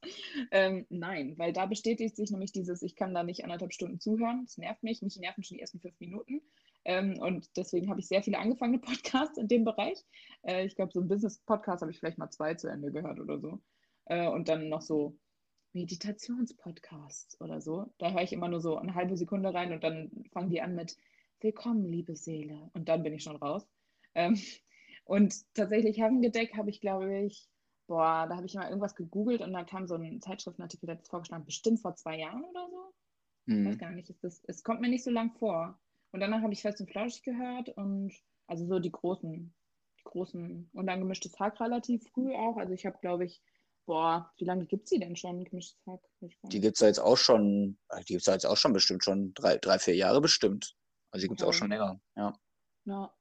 [0.52, 4.46] Ähm, nein, weil da bestätigt sich nämlich dieses, ich kann da nicht anderthalb Stunden zuhören.
[4.46, 5.02] Das nervt mich.
[5.02, 6.42] Mich nerven schon die ersten fünf Minuten.
[6.86, 10.04] Ähm, und deswegen habe ich sehr viele angefangene Podcasts in dem Bereich.
[10.44, 13.40] Äh, ich glaube, so ein Business-Podcast habe ich vielleicht mal zwei zu Ende gehört oder
[13.40, 13.60] so.
[14.08, 15.18] Äh, und dann noch so
[15.74, 17.94] Meditationspodcasts oder so.
[17.98, 20.76] Da höre ich immer nur so eine halbe Sekunde rein und dann fangen die an
[20.76, 20.98] mit
[21.40, 22.72] Willkommen, liebe Seele.
[22.74, 23.68] Und dann bin ich schon raus.
[24.16, 24.36] Ähm,
[25.06, 27.48] und tatsächlich Herrengedeck habe ich, glaube ich,
[27.88, 31.04] boah, da habe ich mal irgendwas gegoogelt und da kam so ein Zeitschriftenartikel, der hat
[31.04, 32.94] es vorgeschlagen, bestimmt vor zwei Jahren oder so.
[33.52, 33.78] Ich weiß Hm.
[33.78, 35.80] gar nicht, das, es kommt mir nicht so lang vor.
[36.12, 38.14] Und danach habe ich Fest und Flauschig gehört und
[38.48, 39.54] also so die großen,
[40.00, 42.58] die großen und dann gemischtes Hack relativ früh auch.
[42.58, 43.42] Also ich habe, glaube ich,
[43.88, 46.02] boah, wie lange gibt es die denn schon, gemischtes Hack?
[46.22, 48.58] Gar Die gibt es ja jetzt auch schon, äh, die gibt es ja jetzt auch
[48.58, 50.76] schon bestimmt schon drei, drei vier Jahre bestimmt.
[51.10, 51.58] Also die gibt es auch Okay.
[51.58, 52.00] schon länger.
[52.16, 52.34] Ja.
[52.86, 53.14] Ja.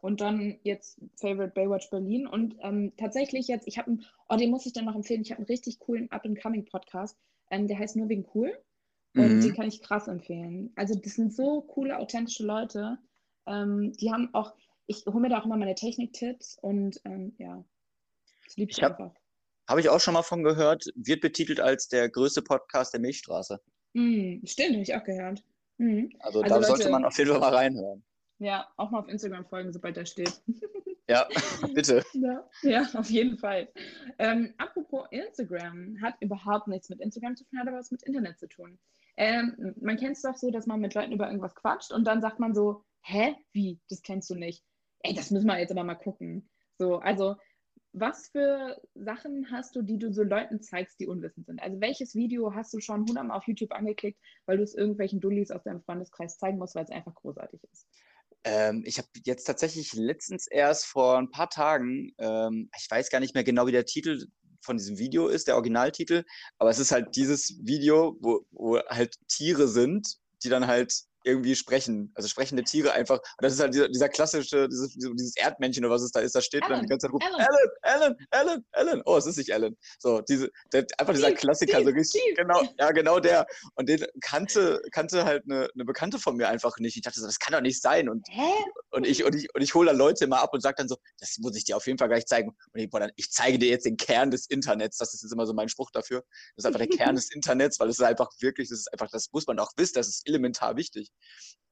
[0.00, 2.26] Und dann jetzt Favorite Baywatch Berlin.
[2.26, 5.22] Und ähm, tatsächlich jetzt, ich habe einen, oh, den muss ich dann noch empfehlen.
[5.22, 7.16] Ich habe einen richtig coolen Up-and-Coming-Podcast.
[7.50, 8.56] Ähm, der heißt Nur wegen cool.
[9.16, 9.40] Und Mhm.
[9.40, 10.72] den kann ich krass empfehlen.
[10.76, 12.98] Also, das sind so coole, authentische Leute.
[13.46, 14.54] Ähm, die haben auch,
[14.86, 17.64] ich hole mir da auch immer meine Techniktipps und ähm, ja,
[18.44, 19.16] das liebe ich Ich hab- einfach.
[19.68, 23.60] Habe ich auch schon mal von gehört, wird betitelt als der größte Podcast der Milchstraße.
[23.94, 25.42] Mm, stimmt, habe ich auch gehört.
[25.76, 26.10] Mhm.
[26.20, 28.02] Also, Also da sollte Leute- man auf jeden Fall mal reinhören.
[28.40, 30.40] Ja, auch mal auf Instagram folgen, sobald der steht.
[31.08, 31.26] Ja,
[31.74, 32.04] bitte.
[32.12, 33.68] Ja, ja, auf jeden Fall.
[34.18, 38.38] Ähm, apropos Instagram, hat überhaupt nichts mit Instagram zu tun, hat aber was mit Internet
[38.38, 38.78] zu tun.
[39.16, 42.20] Ähm, man kennt es doch so, dass man mit Leuten über irgendwas quatscht und dann
[42.20, 44.62] sagt man so, hä, wie, das kennst du nicht.
[45.00, 46.48] Ey, das müssen wir jetzt aber mal gucken.
[46.78, 47.34] So, also,
[47.92, 51.60] was für Sachen hast du, die du so Leuten zeigst, die unwissend sind?
[51.60, 55.50] Also, welches Video hast du schon hundertmal auf YouTube angeklickt, weil du es irgendwelchen Dullis
[55.50, 57.86] aus deinem Freundeskreis zeigen musst, weil es einfach großartig ist?
[58.44, 63.20] Ähm, ich habe jetzt tatsächlich letztens erst vor ein paar Tagen, ähm, ich weiß gar
[63.20, 64.26] nicht mehr genau, wie der Titel
[64.60, 66.24] von diesem Video ist, der Originaltitel,
[66.58, 71.54] aber es ist halt dieses Video, wo, wo halt Tiere sind, die dann halt irgendwie
[71.54, 72.12] sprechen.
[72.14, 73.18] Also sprechende Tiere einfach.
[73.18, 76.34] Und das ist halt dieser, dieser klassische, dieses, dieses, Erdmännchen oder was es da ist,
[76.34, 77.46] da steht Alan, dann die ganze Zeit rum, Alan,
[77.82, 79.02] Alan, Alan, Alan.
[79.04, 79.76] Oh, es ist nicht Alan.
[79.98, 82.34] So, diese, der, einfach dieser Steve, Klassiker, Steve, so richtig, Steve.
[82.34, 83.46] genau, ja, genau der.
[83.74, 86.96] Und den kannte, kannte halt eine, eine Bekannte von mir einfach nicht.
[86.96, 88.08] Ich dachte so, das kann doch nicht sein.
[88.08, 88.50] Und, Hä?
[88.90, 90.96] und ich, und ich, und ich hole dann Leute immer ab und sage dann so,
[91.18, 92.50] das muss ich dir auf jeden Fall gleich zeigen.
[92.72, 94.98] Und ich, boah, dann, ich zeige dir jetzt den Kern des Internets.
[94.98, 96.24] Das ist jetzt immer so mein Spruch dafür.
[96.56, 99.08] Das ist einfach der Kern des Internets, weil es ist einfach wirklich, das ist einfach,
[99.10, 101.07] das muss man auch wissen, das ist elementar wichtig.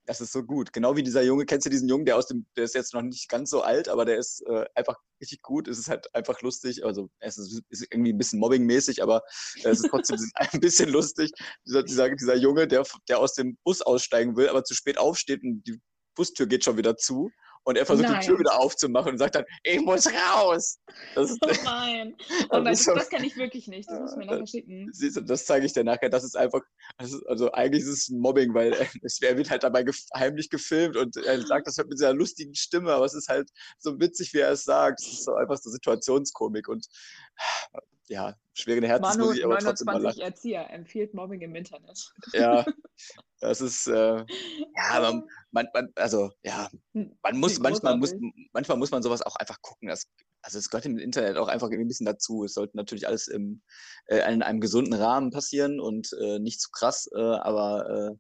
[0.07, 0.73] Das ist so gut.
[0.73, 3.03] Genau wie dieser Junge, kennst du diesen Jungen, der aus dem, der ist jetzt noch
[3.03, 5.67] nicht ganz so alt, aber der ist äh, einfach richtig gut.
[5.67, 6.85] Es ist halt einfach lustig.
[6.85, 9.23] Also es ist, ist irgendwie ein bisschen mobbingmäßig, aber
[9.65, 11.33] es ist trotzdem ein bisschen lustig.
[11.67, 15.43] Dieser, dieser, dieser Junge, der, der aus dem Bus aussteigen will, aber zu spät aufsteht
[15.43, 15.81] und die
[16.15, 17.31] Bustür geht schon wieder zu.
[17.67, 18.21] Und er versucht nein.
[18.21, 20.79] die Tür wieder aufzumachen und sagt dann, ich muss raus.
[21.17, 22.15] Das ist, oh nein.
[22.51, 23.91] Oh nein, das, das kann ich wirklich nicht.
[23.91, 24.89] Das muss mir nachher schicken.
[24.93, 26.09] Siehst du, das zeige ich dir nachher.
[26.09, 26.61] Das ist einfach,
[26.97, 28.73] das ist, also eigentlich ist es Mobbing, weil
[29.21, 32.55] er wird halt dabei gef heimlich gefilmt und er sagt das halt mit seiner lustigen
[32.55, 35.01] Stimme, aber es ist halt so witzig, wie er es sagt.
[35.01, 36.87] Es ist so einfach so Situationskomik und
[38.09, 42.13] ja, schwere Herzensmusik, aber trotzdem 29 Erzieher empfiehlt Mobbing im Internet.
[42.33, 42.65] Ja,
[43.41, 44.25] das ist, äh, ja,
[45.01, 45.25] man,
[45.57, 48.13] man, man, also, ja, hm, man muss, manchmal muss,
[48.53, 49.89] manchmal muss man sowas auch einfach gucken.
[49.89, 50.07] Das,
[50.43, 52.45] also, es gehört im Internet auch einfach ein bisschen dazu.
[52.45, 53.63] Es sollte natürlich alles im,
[54.07, 58.17] äh, in einem gesunden Rahmen passieren und äh, nicht zu krass, äh, aber, äh,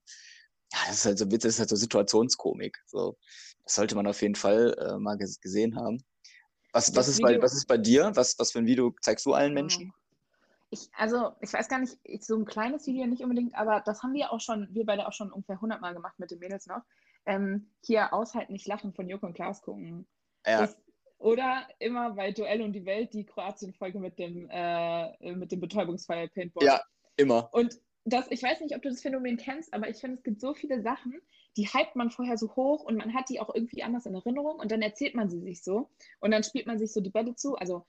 [0.72, 2.76] ja, das ist halt so Witz, das ist halt so Situationskomik.
[2.86, 3.16] So,
[3.64, 6.02] das sollte man auf jeden Fall äh, mal gesehen haben.
[6.72, 8.12] Was, was, ist bei, was ist bei dir?
[8.14, 9.92] Was, was für ein Video zeigst du allen Menschen?
[10.70, 14.14] Ich, also, ich weiß gar nicht, so ein kleines Video nicht unbedingt, aber das haben
[14.14, 16.82] wir auch schon, wir beide auch schon ungefähr 100 Mal gemacht mit den Mädels noch.
[17.26, 20.06] Ähm, hier Aushalten, nicht lachen von Joko und Klaas gucken.
[20.46, 20.60] Ja.
[20.60, 20.76] Das,
[21.18, 26.28] oder immer bei Duell und die Welt die Kroatien-Folge mit dem, äh, mit dem Betäubungsfall
[26.28, 26.64] Paintball.
[26.64, 26.80] Ja,
[27.16, 27.48] immer.
[27.52, 30.40] Und das, ich weiß nicht, ob du das Phänomen kennst, aber ich finde, es gibt
[30.40, 31.20] so viele Sachen,
[31.56, 34.60] die hypt man vorher so hoch und man hat die auch irgendwie anders in Erinnerung
[34.60, 37.34] und dann erzählt man sie sich so und dann spielt man sich so die Bälle
[37.34, 37.56] zu.
[37.56, 37.84] Also,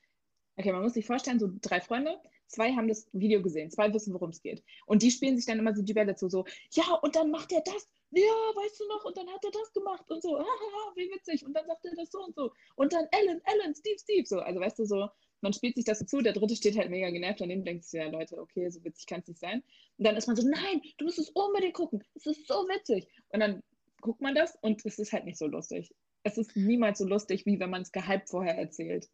[0.56, 4.14] okay, man muss sich vorstellen, so drei Freunde, zwei haben das Video gesehen, zwei wissen,
[4.14, 4.64] worum es geht.
[4.86, 7.52] Und die spielen sich dann immer so die Bälle zu, so, ja, und dann macht
[7.52, 8.24] er das, ja,
[8.56, 11.54] weißt du noch, und dann hat er das gemacht und so, haha, wie witzig, und
[11.54, 12.52] dann sagt er das so und so.
[12.76, 14.40] Und dann Ellen, Ellen, Steve, Steve, so.
[14.40, 15.10] Also, weißt du, so,
[15.42, 18.10] man spielt sich das zu, der dritte steht halt mega genervt daneben, denkt sich, ja,
[18.10, 19.64] Leute, okay, so witzig kann es nicht sein.
[19.98, 23.08] Und dann ist man so, nein, du musst es unbedingt gucken, es ist so witzig.
[23.30, 23.64] Und dann
[24.02, 25.94] guckt man das und es ist halt nicht so lustig.
[26.24, 29.10] Es ist niemals so lustig, wie wenn man es gehypt vorher erzählt.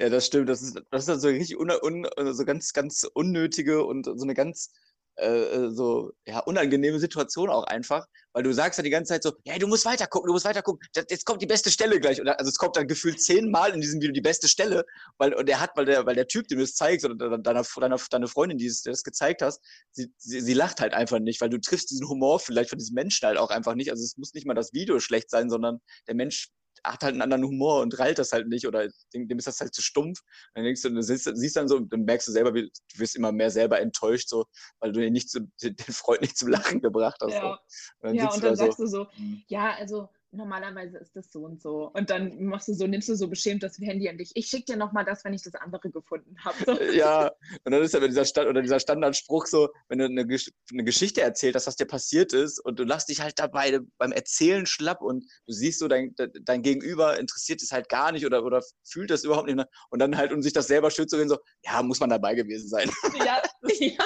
[0.00, 0.48] Ja, das stimmt.
[0.48, 4.34] Das ist, das ist so richtig un, un, so ganz, ganz unnötige und so eine
[4.34, 4.72] ganz
[5.18, 9.24] äh, äh, so ja, unangenehme Situation auch einfach, weil du sagst ja die ganze Zeit
[9.24, 10.86] so, ja, du musst weiter gucken, du musst weiter gucken.
[10.94, 12.20] Jetzt kommt die beste Stelle gleich.
[12.20, 14.84] Oder, also es kommt dann gefühlt zehnmal in diesem Video die beste Stelle,
[15.16, 17.64] weil und der hat, weil der, weil der Typ, dem du es zeigst, oder deiner,
[17.64, 21.50] deiner, deine Freundin, die das gezeigt hast, sie, sie, sie lacht halt einfach nicht, weil
[21.50, 23.90] du triffst diesen Humor vielleicht von diesem Menschen halt auch einfach nicht.
[23.90, 26.50] Also es muss nicht mal das Video schlecht sein, sondern der Mensch
[26.84, 29.60] hat halt einen anderen Humor und rallt das halt nicht oder dem, dem ist das
[29.60, 30.20] halt zu stumpf.
[30.20, 32.98] Und dann denkst du, du siehst, siehst, dann so, dann merkst du selber, wie, du
[32.98, 34.46] wirst immer mehr selber enttäuscht, so,
[34.80, 37.32] weil du den, nicht zu, den Freund nicht zum Lachen gebracht hast.
[37.32, 37.48] Ja, so.
[37.48, 37.58] und
[38.02, 39.42] dann, ja, und dann da sagst so, du so, hm.
[39.48, 41.90] ja, also normalerweise ist das so und so.
[41.94, 44.30] Und dann machst du so, nimmst du so beschämt das Handy an dich.
[44.34, 46.58] Ich schicke dir nochmal das, wenn ich das andere gefunden habe.
[46.98, 47.30] Ja,
[47.64, 51.20] und dann ist aber dieser, Stand, oder dieser Standardspruch so, wenn du eine, eine, Geschichte
[51.20, 55.00] erzählt hast, was dir passiert ist, und du lachst dich halt dabei beim Erzählen schlapp
[55.00, 59.10] und du siehst so, dein, dein Gegenüber interessiert es halt gar nicht oder, oder fühlt
[59.10, 59.56] das überhaupt nicht.
[59.56, 59.68] Ne?
[59.90, 62.90] Und dann halt, um sich das selber schützt, so, ja, muss man dabei gewesen sein.
[63.18, 63.42] Ja,
[63.80, 64.04] ja.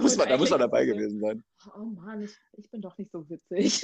[0.00, 1.42] muss man, da muss man dabei gewesen sein.
[1.76, 3.82] Oh Mann, ich, ich bin doch nicht so witzig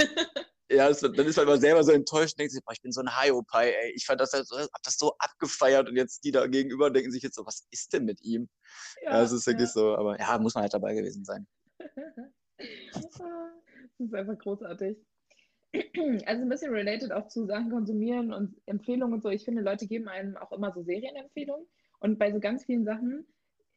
[0.70, 2.92] ja, das, dann ist man immer selber so enttäuscht und denkt sich, boah, ich bin
[2.92, 3.92] so ein Hiopai, ey.
[3.94, 7.22] Ich fand das, halt, hab das so abgefeiert und jetzt die da gegenüber denken sich
[7.22, 8.48] jetzt so, was ist denn mit ihm?
[9.02, 9.72] Ja, ja das ist wirklich ja.
[9.72, 11.46] so, aber ja, muss man halt dabei gewesen sein.
[12.92, 13.11] das
[13.98, 14.98] ist einfach großartig.
[16.26, 19.28] Also ein bisschen related auch zu Sachen konsumieren und Empfehlungen und so.
[19.28, 21.66] Ich finde, Leute geben einem auch immer so Serienempfehlungen.
[22.00, 23.26] Und bei so ganz vielen Sachen,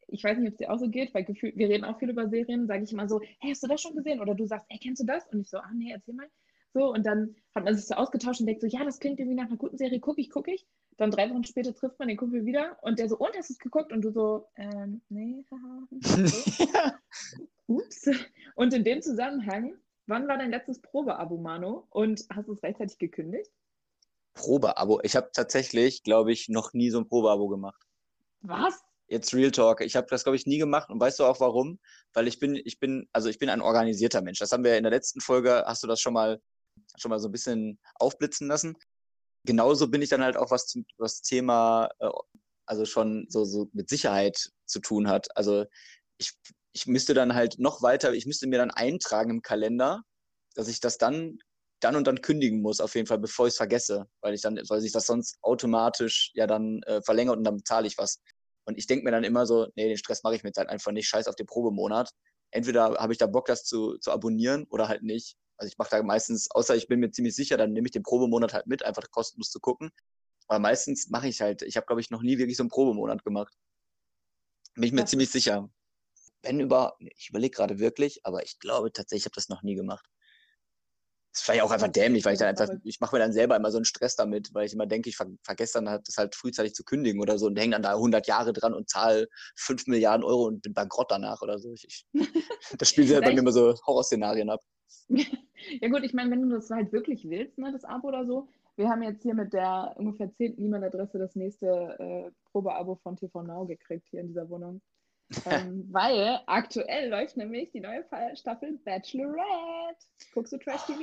[0.08, 2.28] ich weiß nicht, ob es dir auch so geht, weil wir reden auch viel über
[2.28, 4.20] Serien, sage ich immer so, hey, hast du das schon gesehen?
[4.20, 5.26] Oder du sagst, ey, kennst du das?
[5.28, 6.28] Und ich so, ah nee, erzähl mal.
[6.74, 9.36] So, und dann hat man sich so ausgetauscht und denkt so, ja, das klingt irgendwie
[9.36, 10.66] nach einer guten Serie, gucke ich, gucke ich.
[10.96, 13.54] Dann drei Wochen später trifft man den Kumpel wieder und der so, und hast du
[13.54, 13.92] es geguckt?
[13.92, 16.98] Und du so, ähm, nee, haha.
[17.66, 18.08] Ups.
[18.56, 19.74] Und in dem Zusammenhang,
[20.06, 21.86] wann war dein letztes Probeabo, Mano?
[21.90, 23.50] Und hast du es rechtzeitig gekündigt?
[24.34, 25.00] Probeabo?
[25.02, 27.82] Ich habe tatsächlich, glaube ich, noch nie so ein Probeabo gemacht.
[28.40, 28.82] Was?
[29.08, 29.82] Jetzt Real Talk.
[29.82, 30.88] Ich habe das, glaube ich, nie gemacht.
[30.88, 31.78] Und weißt du auch warum?
[32.14, 34.38] Weil ich bin, ich bin, also ich bin ein organisierter Mensch.
[34.38, 36.40] Das haben wir in der letzten Folge, hast du das schon mal
[36.96, 38.76] schon mal so ein bisschen aufblitzen lassen.
[39.44, 42.08] Genauso bin ich dann halt auch, was was Thema, äh,
[42.66, 45.36] also schon so, so mit Sicherheit zu tun hat.
[45.36, 45.64] Also
[46.18, 46.32] ich,
[46.72, 50.02] ich müsste dann halt noch weiter, ich müsste mir dann eintragen im Kalender,
[50.54, 51.38] dass ich das dann
[51.82, 54.56] dann und dann kündigen muss, auf jeden Fall, bevor ich es vergesse, weil ich dann,
[54.68, 58.22] weil sich das sonst automatisch ja dann äh, verlängert und dann bezahle ich was.
[58.64, 60.68] Und ich denke mir dann immer so, nee, den Stress mache ich mir jetzt halt
[60.68, 62.10] einfach nicht, scheiß auf den Probemonat.
[62.52, 65.36] Entweder habe ich da Bock, das zu, zu abonnieren oder halt nicht.
[65.62, 68.02] Also ich mache da meistens, außer ich bin mir ziemlich sicher, dann nehme ich den
[68.02, 69.92] Probemonat halt mit, einfach kostenlos zu gucken.
[70.48, 73.22] Aber meistens mache ich halt, ich habe, glaube ich, noch nie wirklich so einen Probemonat
[73.22, 73.54] gemacht.
[74.74, 75.06] Bin ich mir ja.
[75.06, 75.70] ziemlich sicher.
[76.42, 79.76] Wenn über, ich überlege gerade wirklich, aber ich glaube tatsächlich, ich habe das noch nie
[79.76, 80.04] gemacht.
[81.30, 83.54] Das ist vielleicht auch einfach dämlich, weil ich dann einfach, ich mache mir dann selber
[83.54, 86.16] immer so einen Stress damit, weil ich immer denke, ich ver vergesse dann halt, das
[86.16, 89.28] halt frühzeitig zu kündigen oder so und hänge dann da 100 Jahre dran und zahle
[89.54, 91.72] 5 Milliarden Euro und bin bankrott danach oder so.
[91.72, 92.06] Ich, ich,
[92.78, 94.60] das spielt sich halt bei mir immer so Horrorszenarien ab.
[95.08, 98.48] ja gut, ich meine, wenn du das halt wirklich willst, ne, das Abo oder so,
[98.76, 100.58] wir haben jetzt hier mit der ungefähr 10.
[100.58, 101.66] E-Mail-Adresse das nächste
[101.98, 104.80] äh, Probeabo von TV Now gekriegt hier in dieser Wohnung.
[105.46, 110.06] ähm, weil aktuell läuft nämlich die neue Staffel Bachelorette.
[110.34, 111.00] Guckst du Trash TV?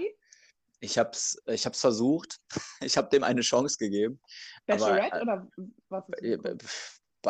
[0.81, 2.39] Ich habe es ich hab's versucht.
[2.81, 4.19] Ich habe dem eine Chance gegeben.
[4.65, 6.09] Bachelorette aber, oder was?
[6.21, 6.37] Äh,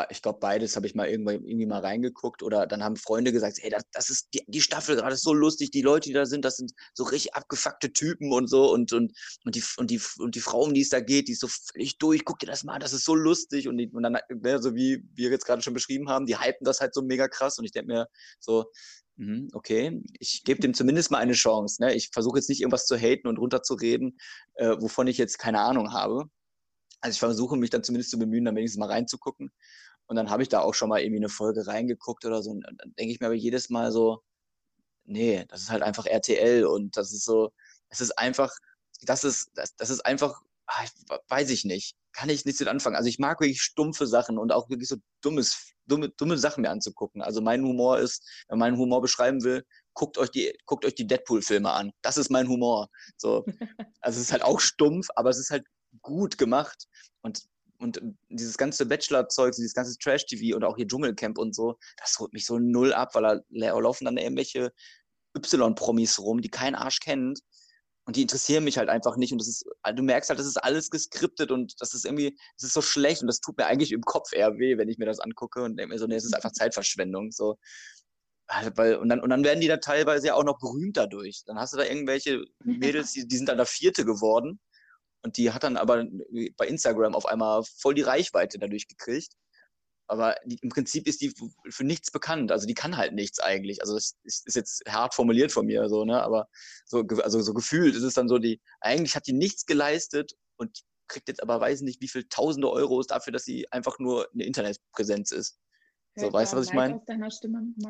[0.10, 3.58] ich glaube, beides habe ich mal irgendwie, irgendwie mal reingeguckt oder dann haben Freunde gesagt,
[3.62, 6.46] hey, das, das ist die, die Staffel gerade so lustig, die Leute, die da sind,
[6.46, 9.14] das sind so richtig abgefuckte Typen und so und, und,
[9.46, 11.48] und, die, und, die, und die Frau, um die es da geht, die ist so
[11.48, 14.62] völlig durch, guck dir das mal, das ist so lustig und, die, und dann, ne,
[14.62, 17.58] so wie wir jetzt gerade schon beschrieben haben, die hypen das halt so mega krass
[17.58, 18.08] und ich denke mir
[18.40, 18.66] so,
[19.20, 21.82] mhm, okay, ich gebe dem zumindest mal eine Chance.
[21.82, 21.94] Ne?
[21.94, 24.18] Ich versuche jetzt nicht irgendwas zu haten und runterzureden,
[24.56, 26.30] äh, wovon ich jetzt keine Ahnung habe.
[27.02, 29.52] Also ich versuche mich dann zumindest zu bemühen, dann wenigstens mal reinzugucken.
[30.08, 32.52] Und dann habe ich da auch schon mal irgendwie eine Folge reingeguckt oder so.
[32.52, 34.24] Und dann denke ich mir aber jedes Mal so,
[35.06, 37.52] nee, das ist halt einfach RTL und das ist so,
[37.90, 38.52] es ist einfach,
[39.02, 40.88] das ist, das, das ist einfach, ach,
[41.30, 42.96] weiß ich nicht, kann ich nichts mit anfangen.
[42.96, 46.70] Also ich mag wirklich stumpfe Sachen und auch wirklich so dummes, dumme, dumme Sachen mir
[46.70, 47.22] anzugucken.
[47.22, 50.96] Also mein Humor ist, wenn man meinen Humor beschreiben will, guckt euch die, guckt euch
[50.96, 51.92] die Deadpool-Filme an.
[52.02, 52.90] Das ist mein Humor.
[53.18, 53.46] So.
[54.02, 55.66] Also es ist halt auch stumpf, aber es ist halt
[56.02, 56.88] gut gemacht.
[57.22, 57.44] Und,
[57.78, 58.00] und
[58.30, 62.46] dieses ganze Bachelor-Zeug, dieses ganze Trash-TV und auch hier Dschungelcamp und so, das holt mich
[62.46, 64.72] so null ab, weil da laufen dann irgendwelche
[65.36, 67.40] Y-Promis rum, die kein Arsch kennt.
[68.06, 69.32] Und die interessieren mich halt einfach nicht.
[69.32, 72.64] Und das ist, du merkst halt, das ist alles geskriptet und das ist irgendwie, das
[72.70, 75.06] ist so schlecht und das tut mir eigentlich im Kopf eher weh, wenn ich mir
[75.06, 77.32] das angucke und denke mir so, nee, es ist einfach Zeitverschwendung.
[77.32, 77.58] So.
[78.50, 81.44] Und, dann, und dann werden die da teilweise ja auch noch berühmt dadurch.
[81.46, 84.60] Dann hast du da irgendwelche Mädels, die, die sind dann da Vierte geworden
[85.24, 86.06] und die hat dann aber
[86.58, 89.34] bei Instagram auf einmal voll die Reichweite dadurch gekriegt.
[90.08, 91.34] Aber die, im Prinzip ist die
[91.70, 92.52] für nichts bekannt.
[92.52, 93.82] Also die kann halt nichts eigentlich.
[93.82, 96.24] Also das ist, ist jetzt hart formuliert von mir, so, ne?
[96.24, 96.48] Aber
[96.86, 100.80] so, also so gefühlt ist es dann so, die, eigentlich hat die nichts geleistet und
[101.08, 104.46] kriegt jetzt aber weiß nicht, wie viel tausende Euros dafür, dass sie einfach nur eine
[104.46, 105.60] Internetpräsenz ist.
[106.16, 107.02] so, weißt du, was ich meine?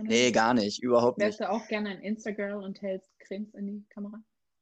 [0.04, 1.50] Nee, gar nicht, überhaupt Wärst nicht.
[1.50, 4.22] Wärst du auch gerne ein Instagram und hältst Cremes in die Kamera?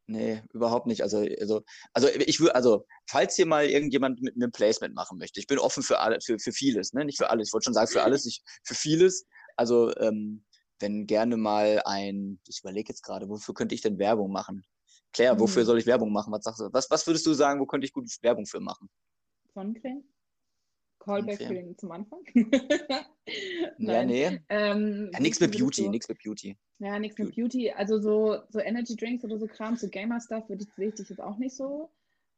[0.10, 1.02] Nee, überhaupt nicht.
[1.02, 5.17] Also, also, also ich würde, also, falls hier mal irgendjemand mit mir ein Placement machen
[5.17, 7.04] möchte, ich bin offen für alle, für, für vieles, ne?
[7.04, 7.50] Nicht für alles.
[7.50, 9.26] Ich wollte schon sagen, für alles, ich, für vieles.
[9.58, 10.46] Also, ähm,
[10.80, 14.63] wenn gerne mal ein, ich überlege jetzt gerade, wofür könnte ich denn Werbung machen?
[15.12, 15.67] Claire, wofür hm.
[15.67, 16.32] soll ich Werbung machen?
[16.32, 16.70] Was sagst du?
[16.72, 18.89] Was, was würdest du sagen, wo könnte ich gut Werbung für machen?
[19.54, 20.04] Sonnencreme?
[21.08, 22.20] Callback für den, zum Anfang?
[23.78, 24.39] ja, nee.
[24.50, 26.58] Ähm, ja, nichts mit Beauty, nichts mit Beauty.
[26.80, 27.72] Ja, nichts mit Beauty.
[27.72, 31.22] Also so, so Energy Drinks oder so Kram, so Gamer-Stuff würde ich, sehe ich jetzt
[31.22, 31.89] auch nicht so.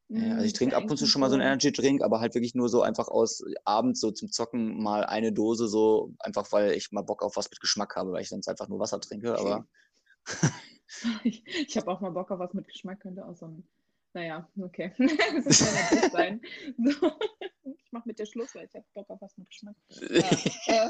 [0.08, 2.34] Ja, also ich trinke ab und zu schon mal so einen Energy Drink, aber halt
[2.34, 6.72] wirklich nur so einfach aus abends so zum Zocken mal eine Dose so, einfach weil
[6.72, 9.38] ich mal Bock auf was mit Geschmack habe, weil ich sonst einfach nur Wasser trinke,
[9.38, 9.66] aber.
[11.22, 13.64] ich ich habe auch mal Bock auf was mit Geschmack, könnte auch so ein
[14.12, 14.92] naja, okay.
[14.98, 16.40] das muss ja natürlich sein.
[16.78, 17.12] So.
[17.90, 19.74] Ich mache mit dir Schluss, weil ich habe Bock auf was mit Geschmack.
[19.98, 20.88] Ja,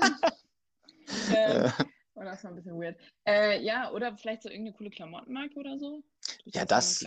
[1.33, 1.71] äh, äh,
[2.15, 2.99] oh, das war ein bisschen weird.
[3.27, 6.03] Äh, ja, oder vielleicht so irgendeine coole Klamottenmarke oder so.
[6.45, 7.01] ja, das.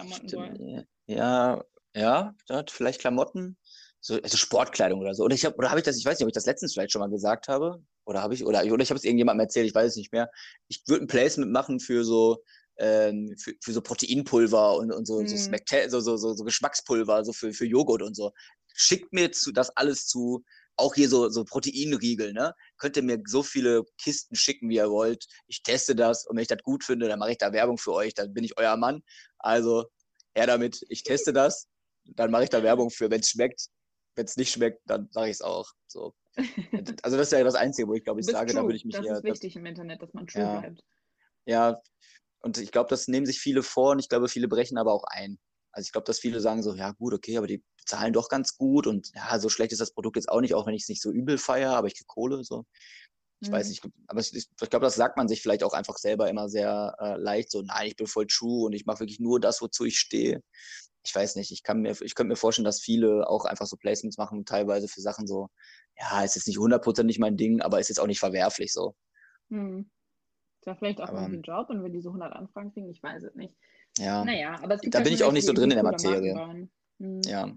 [1.06, 3.56] Ja, ja, ja, vielleicht Klamotten.
[4.00, 5.26] So, also Sportkleidung oder so.
[5.26, 6.92] Oder ich habe, oder habe ich das, ich weiß nicht, ob ich das letztens vielleicht
[6.92, 7.84] schon mal gesagt habe.
[8.06, 10.32] Oder habe ich, oder, oder ich habe es irgendjemandem erzählt, ich weiß es nicht mehr.
[10.70, 12.44] Ich würde ein Placement machen für so
[12.78, 17.34] ähm, für, für so Proteinpulver und, und so, so, so, so, so, so Geschmackspulver, so
[17.34, 18.32] für, für Joghurt und so.
[18.74, 20.44] Schickt mir zu, das alles zu,
[20.76, 22.54] auch hier so, so Proteinriegel, ne?
[22.78, 25.26] Könnt ihr mir so viele Kisten schicken, wie ihr wollt.
[25.48, 27.94] Ich teste das und wenn ich das gut finde, dann mache ich da Werbung für
[27.94, 29.02] euch, dann bin ich euer Mann.
[29.38, 29.86] Also
[30.36, 31.68] her damit, ich teste das,
[32.06, 33.10] dann mache ich da Werbung für.
[33.12, 33.68] Wenn es schmeckt,
[34.16, 35.72] wenn es nicht schmeckt, dann sage ich es auch.
[35.88, 36.14] So.
[37.04, 38.62] Also das ist ja das Einzige, wo ich glaube, ich sage, true.
[38.62, 39.12] da würde ich mich das eher.
[39.14, 40.84] Das ist wichtig das, im Internet, dass man true ja, bleibt.
[41.46, 41.82] Ja,
[42.40, 45.04] Und ich glaube, das nehmen sich viele vor und ich glaube, viele brechen aber auch
[45.04, 45.38] ein.
[45.74, 48.56] Also ich glaube, dass viele sagen so, ja gut, okay, aber die zahlen doch ganz
[48.56, 50.90] gut und ja, so schlecht ist das Produkt jetzt auch nicht, auch wenn ich es
[50.90, 52.66] nicht so übel feiere, aber ich kriege Kohle, so.
[53.42, 53.54] Ich mhm.
[53.54, 56.48] weiß nicht, aber ich, ich glaube, das sagt man sich vielleicht auch einfach selber immer
[56.48, 59.62] sehr äh, leicht, so, nein, ich bin voll true und ich mache wirklich nur das,
[59.62, 60.42] wozu ich stehe.
[61.06, 63.76] Ich weiß nicht, ich kann mir, ich könnte mir vorstellen, dass viele auch einfach so
[63.76, 65.50] Placements machen, teilweise für Sachen so,
[65.98, 68.96] ja, es ist nicht hundertprozentig mein Ding, aber ist jetzt auch nicht verwerflich so.
[69.50, 69.90] Mhm.
[70.62, 73.04] Ist ja vielleicht auch aber, ein Job und wenn die so 100 Anfragen kriegen, ich
[73.04, 73.54] weiß es nicht.
[74.00, 76.68] Ja, naja, aber da bin ich auch nicht so drin in der Materie.
[76.98, 77.22] Mhm.
[77.26, 77.52] Ja.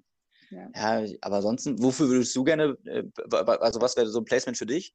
[0.51, 0.71] ja.
[0.75, 4.67] Ja, aber ansonsten, wofür würdest du gerne, äh, also was wäre so ein Placement für
[4.67, 4.95] dich?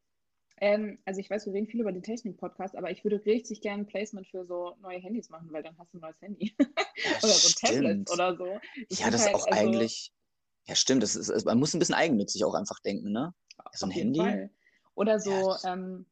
[0.62, 3.82] Ähm, also ich weiß, wir reden viel über die Technik-Podcast, aber ich würde richtig gerne
[3.82, 6.56] ein Placement für so neue Handys machen, weil dann hast du ein neues Handy.
[7.04, 7.68] Ja, oder so.
[7.68, 8.60] Tablets oder so.
[8.90, 10.14] Das ja, das ist halt, auch also, eigentlich,
[10.68, 13.34] ja stimmt, das ist, man muss ein bisschen eigennützig auch einfach denken, ne?
[13.72, 14.20] So ein Handy.
[14.20, 14.52] Fall.
[14.94, 16.06] Oder so, ja, ähm,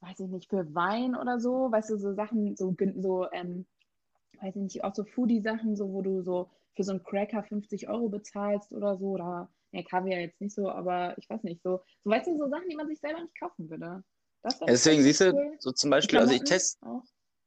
[0.00, 3.66] weiß ich nicht, für Wein oder so, weißt du, so Sachen, so, so ähm,
[4.42, 7.88] weiß ich nicht, auch so Foodie-Sachen, so wo du so für so einen Cracker 50
[7.88, 11.80] Euro bezahlst oder so, oder ja, Kaviar jetzt nicht so, aber ich weiß nicht, so,
[12.02, 14.02] so weißt du, so Sachen, die man sich selber nicht kaufen würde.
[14.66, 16.78] deswegen siehst du, so zum Beispiel, also ich teste,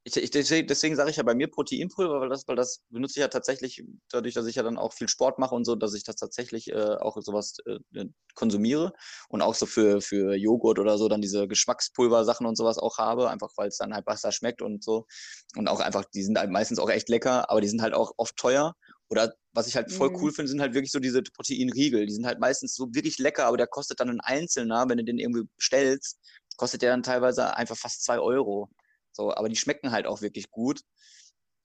[0.08, 3.22] ich, ich, deswegen sage ich ja bei mir Proteinpulver, weil das, weil das benutze ich
[3.22, 6.04] ja tatsächlich, dadurch, dass ich ja dann auch viel Sport mache und so, dass ich
[6.04, 8.94] das tatsächlich äh, auch sowas äh, konsumiere
[9.30, 13.32] und auch so für, für Joghurt oder so dann diese Geschmackspulver-Sachen und sowas auch habe,
[13.32, 15.08] einfach weil es dann halt besser schmeckt und so.
[15.56, 18.12] Und auch einfach, die sind halt meistens auch echt lecker, aber die sind halt auch
[18.18, 18.76] oft teuer.
[19.10, 20.18] Oder was ich halt voll mhm.
[20.18, 22.06] cool finde, sind halt wirklich so diese Proteinriegel.
[22.06, 25.04] Die sind halt meistens so wirklich lecker, aber der kostet dann ein Einzelner, wenn du
[25.04, 26.20] den irgendwie bestellst,
[26.58, 28.70] kostet der dann teilweise einfach fast zwei Euro.
[29.15, 30.82] So, aber die schmecken halt auch wirklich gut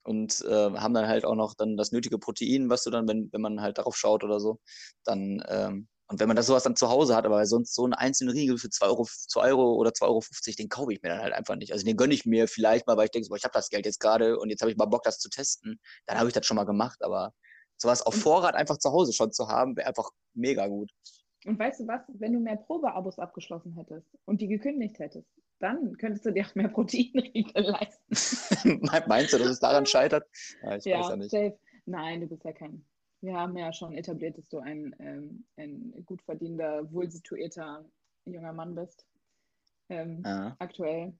[0.03, 3.29] und äh, haben dann halt auch noch dann das nötige Protein, was du dann, wenn,
[3.31, 4.59] wenn man halt darauf schaut oder so,
[5.03, 7.93] dann, ähm, und wenn man das sowas dann zu Hause hat, aber sonst so einen
[7.93, 10.21] einzelnen Riegel für 2 Euro, 2 Euro oder 2,50 Euro,
[10.59, 11.71] den kaufe ich mir dann halt einfach nicht.
[11.71, 13.85] Also den gönne ich mir vielleicht mal, weil ich denke, so, ich habe das Geld
[13.85, 15.79] jetzt gerade und jetzt habe ich mal Bock, das zu testen.
[16.07, 17.31] Dann habe ich das schon mal gemacht, aber
[17.77, 20.91] sowas auf Vorrat einfach zu Hause schon zu haben, wäre einfach mega gut.
[21.45, 25.29] Und weißt du was, wenn du mehr Probeabos abgeschlossen hättest und die gekündigt hättest,
[25.61, 28.81] dann könntest du dir auch mehr Proteinriegel leisten.
[29.07, 30.27] Meinst du, dass es daran scheitert?
[30.63, 31.31] Ja, ich ja, weiß ja nicht.
[31.31, 31.57] Safe.
[31.85, 32.85] Nein, du bist ja kein.
[33.21, 37.85] Wir haben ja schon etabliert, dass du ein, ähm, ein gut verdienter, wohlsituierter
[38.25, 39.05] junger Mann bist.
[39.89, 40.55] Ähm, ja.
[40.59, 41.13] Aktuell.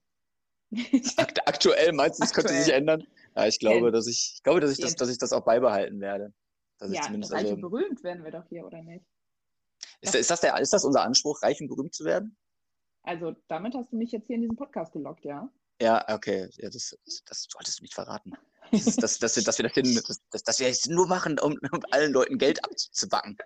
[1.17, 3.05] Akt aktuell meinst du, das könnte sich ändern?
[3.35, 5.99] Ja, ich glaube, dass ich, ich glaube, dass ich das, dass ich das auch beibehalten
[5.99, 6.33] werde.
[6.79, 9.05] Dass ja, reich also, und berühmt werden wir doch hier, oder nicht?
[10.01, 12.35] Ist, ist, das der, ist das unser Anspruch, reich und berühmt zu werden?
[13.03, 15.49] Also damit hast du mich jetzt hier in diesen Podcast gelockt, ja?
[15.81, 16.49] Ja, okay.
[16.57, 18.33] Ja, das, das solltest du nicht verraten.
[18.71, 21.57] Das ist, dass, dass, dass wir das, hin, dass, dass wir es nur machen, um,
[21.71, 23.37] um, allen Leuten Geld abzubacken.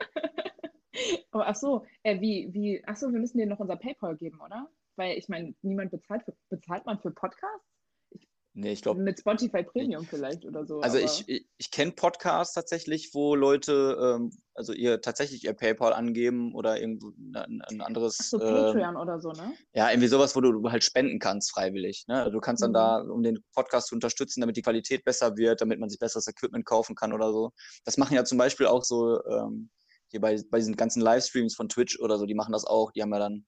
[1.32, 4.40] Aber ach so, äh, wie, wie, ach so, wir müssen dir noch unser PayPal geben,
[4.42, 4.70] oder?
[4.96, 7.75] Weil ich meine, niemand bezahlt für, bezahlt man für Podcasts?
[8.58, 9.02] Nee, ich glaube.
[9.02, 10.80] Mit Spotify Premium vielleicht oder so.
[10.80, 15.92] Also ich, ich, ich kenne Podcasts tatsächlich, wo Leute ähm, also ihr tatsächlich ihr PayPal
[15.92, 18.18] angeben oder irgendwo ein, ein anderes.
[18.22, 19.54] Ach so, Patreon ähm, oder so, ne?
[19.74, 22.06] Ja, irgendwie sowas, wo du halt spenden kannst, freiwillig.
[22.08, 22.32] Ne?
[22.32, 22.76] Du kannst dann mhm.
[22.76, 26.28] da, um den Podcast zu unterstützen, damit die Qualität besser wird, damit man sich besseres
[26.28, 27.52] Equipment kaufen kann oder so.
[27.84, 29.70] Das machen ja zum Beispiel auch so ähm,
[30.08, 32.94] hier bei, bei diesen ganzen Livestreams von Twitch oder so, die machen das auch.
[32.94, 33.46] Die haben ja dann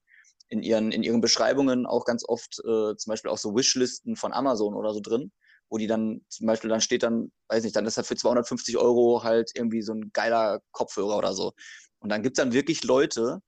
[0.48, 4.32] in ihren, in ihren Beschreibungen auch ganz oft äh, zum Beispiel auch so Wishlisten von
[4.32, 5.32] Amazon oder so drin,
[5.68, 8.76] wo die dann zum Beispiel dann steht dann, weiß nicht, dann ist da für 250
[8.78, 11.52] Euro halt irgendwie so ein geiler Kopfhörer oder so.
[11.98, 13.40] Und dann gibt es dann wirklich Leute,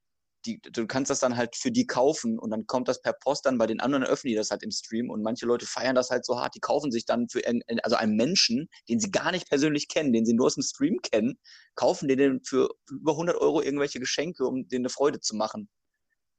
[0.46, 3.46] die, du kannst das dann halt für die kaufen und dann kommt das per Post
[3.46, 6.10] dann bei den anderen öffnen die das halt im Stream und manche Leute feiern das
[6.10, 9.32] halt so hart, die kaufen sich dann für einen, also einen Menschen, den sie gar
[9.32, 11.38] nicht persönlich kennen, den sie nur aus dem Stream kennen,
[11.74, 15.68] kaufen den für über 100 Euro irgendwelche Geschenke, um denen eine Freude zu machen.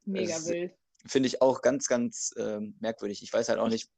[0.05, 0.73] Mega das wild.
[1.05, 3.23] Finde ich auch ganz, ganz äh, merkwürdig.
[3.23, 3.89] Ich weiß halt auch nicht.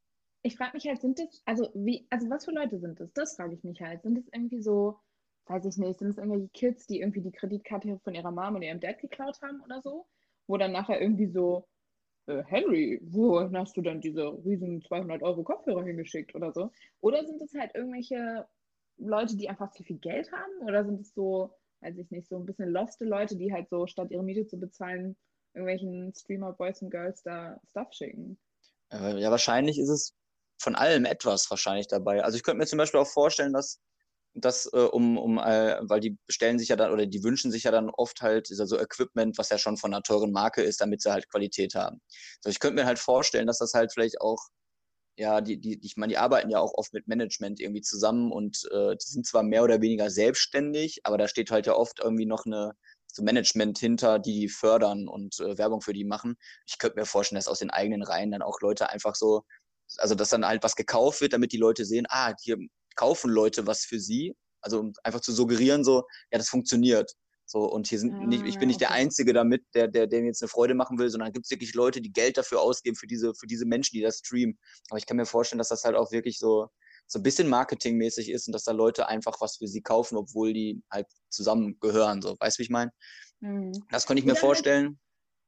[0.42, 3.12] Ich frage mich halt, sind das, also wie, also was für Leute sind das?
[3.12, 4.02] Das frage ich mich halt.
[4.02, 4.98] Sind das irgendwie so,
[5.46, 8.62] weiß ich nicht, sind es irgendwelche Kids, die irgendwie die Kreditkarte von ihrer Mom und
[8.62, 10.06] ihrem Dad geklaut haben oder so?
[10.46, 11.66] Wo dann nachher irgendwie so,
[12.26, 16.70] äh, Henry, wo hast du dann diese riesen 200 Euro Kopfhörer hingeschickt oder so?
[17.00, 18.46] Oder sind es halt irgendwelche
[18.98, 20.66] Leute, die einfach zu viel Geld haben?
[20.66, 23.86] Oder sind es so, weiß ich nicht, so ein bisschen loste Leute, die halt so,
[23.86, 25.16] statt ihre Miete zu bezahlen,
[25.54, 28.38] irgendwelchen Streamer Boys und Girls da Stuff schicken.
[28.90, 30.14] Ja, wahrscheinlich ist es
[30.58, 32.22] von allem etwas wahrscheinlich dabei.
[32.22, 33.80] Also ich könnte mir zum Beispiel auch vorstellen, dass
[34.34, 37.64] das äh, um, um äh, weil die bestellen sich ja dann oder die wünschen sich
[37.64, 40.80] ja dann oft halt so also Equipment, was ja schon von einer teuren Marke ist,
[40.80, 42.00] damit sie halt Qualität haben.
[42.44, 44.48] Also ich könnte mir halt vorstellen, dass das halt vielleicht auch,
[45.16, 48.68] ja, die, die, ich meine, die arbeiten ja auch oft mit Management irgendwie zusammen und
[48.72, 52.26] äh, die sind zwar mehr oder weniger selbstständig, aber da steht halt ja oft irgendwie
[52.26, 52.72] noch eine,
[53.14, 56.36] so Management hinter, die die fördern und äh, Werbung für die machen.
[56.66, 59.44] Ich könnte mir vorstellen, dass aus den eigenen Reihen dann auch Leute einfach so
[59.98, 62.58] also dass dann halt was gekauft wird, damit die Leute sehen, ah, hier
[62.96, 64.34] kaufen Leute was für sie.
[64.60, 67.12] Also um einfach zu suggerieren, so, ja, das funktioniert.
[67.46, 69.02] So, und hier sind nicht, ich bin nicht der Ah, okay.
[69.02, 71.74] Einzige damit, der, der, der mir jetzt eine Freude machen will, sondern gibt es wirklich
[71.74, 74.58] Leute, die Geld dafür ausgeben, für diese, für diese Menschen, die das streamen.
[74.88, 76.68] Aber ich kann mir vorstellen, dass das halt auch wirklich so,
[77.06, 80.52] so ein bisschen marketingmäßig ist und dass da Leute einfach was für sie kaufen, obwohl
[80.52, 82.22] die halt zusammen gehören.
[82.22, 82.90] So, weißt du, wie ich meine?
[83.40, 83.72] Mhm.
[83.90, 84.98] Das könnte ich mir Oder halt- vorstellen.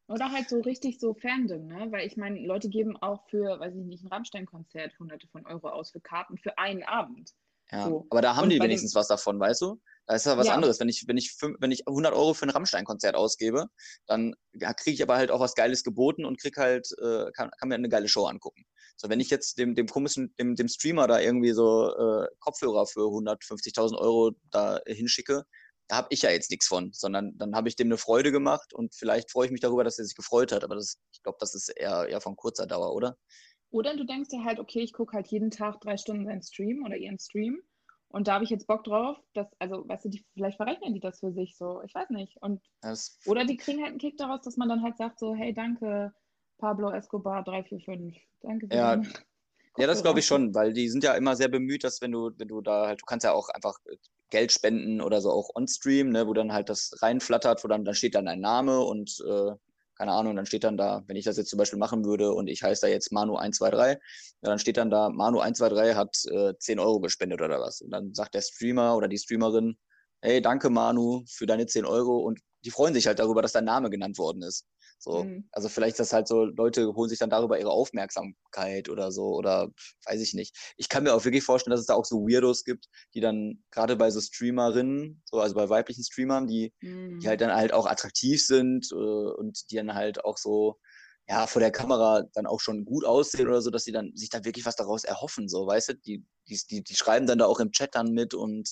[0.09, 1.89] Oder halt so richtig so Fandom, ne?
[1.91, 5.69] Weil ich meine, Leute geben auch für, weiß ich nicht, ein Rammstein-Konzert hunderte von Euro
[5.71, 7.33] aus für Karten für einen Abend.
[7.73, 7.87] Ja.
[7.89, 8.07] So.
[8.11, 9.81] Aber da haben Und die bei dem- wenigstens was davon, weißt du?
[10.07, 10.55] Da ist ja was Ja.
[10.55, 10.79] anderes.
[10.79, 13.67] Wenn ich, wenn ich, wenn ich 100 Euro für ein Rammstein-Konzert ausgebe,
[14.07, 17.51] dann ja, kriege ich aber halt auch was Geiles geboten und krieg halt, äh, kann,
[17.59, 18.65] kann mir eine geile Show angucken.
[18.97, 22.87] So, wenn ich jetzt dem, dem komischen, dem, dem Streamer da irgendwie so äh, Kopfhörer
[22.87, 25.45] für 150.000 Euro da hinschicke,
[25.89, 28.75] da habe ich ja jetzt nichts von, sondern dann habe ich dem eine Freude gemacht
[28.75, 30.65] und vielleicht freue ich mich darüber, dass er sich gefreut hat.
[30.65, 33.17] Aber das, ich glaube, das ist eher, eher von kurzer Dauer, oder?
[33.71, 36.85] Oder du denkst dir halt, okay, ich gucke halt jeden Tag drei Stunden seinen Stream
[36.85, 37.61] oder ihren Stream
[38.09, 41.01] und da habe ich jetzt Bock drauf, dass, also, weißt du, die, vielleicht verrechnen die
[41.01, 42.37] das für sich so, ich weiß nicht.
[42.41, 45.35] Und, Das, oder die kriegen halt einen Kick daraus, dass man dann halt sagt so,
[45.35, 46.13] hey, danke,
[46.59, 48.69] Pablo Escobar 345, danke.
[48.69, 49.03] für Ja,
[49.79, 52.31] Ja, das glaube ich schon, weil die sind ja immer sehr bemüht, dass wenn du,
[52.39, 53.97] wenn du da halt, du kannst ja auch einfach äh,
[54.31, 57.95] Geld spenden oder so auch on-stream, ne, wo dann halt das reinflattert, wo dann, dann
[57.95, 59.53] steht dann ein Name und äh,
[59.97, 62.49] keine Ahnung, dann steht dann da, wenn ich das jetzt zum Beispiel machen würde und
[62.49, 63.99] ich heiße da jetzt Manu123, ja,
[64.43, 67.81] dann steht dann da, Manu123 hat äh, 10 Euro gespendet oder was.
[67.81, 69.79] Und dann sagt der Streamer oder die Streamerin,
[70.21, 73.65] hey, danke Manu für deine 10 Euro und die freuen sich halt darüber, dass dein
[73.65, 74.67] Name genannt worden ist.
[74.99, 75.49] So, Mhm.
[75.53, 79.35] also vielleicht ist das halt so, Leute holen sich dann darüber ihre Aufmerksamkeit oder so,
[79.35, 79.69] oder
[80.07, 80.57] weiß ich nicht.
[80.77, 83.65] Ich kann mir auch wirklich vorstellen, dass es da auch so Weirdos gibt, die dann
[83.71, 87.21] gerade bei so Streamerinnen, so, also bei weiblichen Streamern, die, Mhm.
[87.23, 90.79] die halt dann halt auch attraktiv sind äh, und die dann halt auch so,
[91.29, 94.31] ja, vor der Kamera dann auch schon gut aussehen oder so, dass sie dann sich
[94.31, 95.95] dann wirklich was daraus erhoffen, so, weißt du?
[95.97, 98.69] Die, die, die, die schreiben dann da auch im Chat dann mit und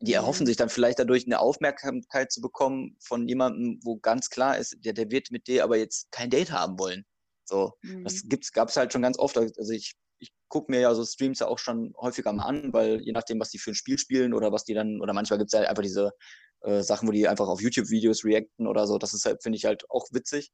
[0.00, 0.46] die erhoffen Mhm.
[0.46, 4.92] sich dann vielleicht dadurch eine Aufmerksamkeit zu bekommen von jemandem, wo ganz klar ist, der,
[4.92, 7.04] der wird mit dir aber jetzt kein Date haben wollen.
[7.44, 7.72] So,
[8.02, 8.28] das Mhm.
[8.28, 9.38] gibt's, gab's halt schon ganz oft.
[9.38, 13.00] Also ich, ich gucke mir ja so Streams ja auch schon häufiger mal an, weil
[13.02, 15.54] je nachdem, was die für ein Spiel spielen oder was die dann, oder manchmal gibt's
[15.54, 16.12] halt einfach diese
[16.62, 18.98] äh, Sachen, wo die einfach auf YouTube-Videos reacten oder so.
[18.98, 20.52] Das ist halt, finde ich halt auch witzig.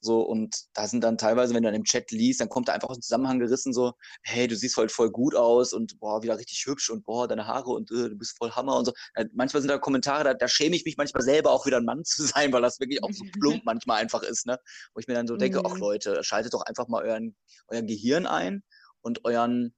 [0.00, 2.72] So, und da sind dann teilweise, wenn du dann im Chat liest, dann kommt da
[2.72, 3.92] einfach aus dem Zusammenhang gerissen, so,
[4.22, 7.46] hey, du siehst heute voll gut aus und boah, wieder richtig hübsch und boah, deine
[7.46, 8.92] Haare und äh, du bist voll Hammer und so.
[9.14, 11.84] Äh, manchmal sind da Kommentare, da, da schäme ich mich manchmal selber auch wieder ein
[11.84, 14.58] Mann zu sein, weil das wirklich auch so plump manchmal einfach ist, ne?
[14.94, 15.80] Wo ich mir dann so denke, ach Mhm.
[15.80, 17.36] Leute, schaltet doch einfach mal euren,
[17.68, 18.62] euer Gehirn ein
[19.00, 19.74] und euren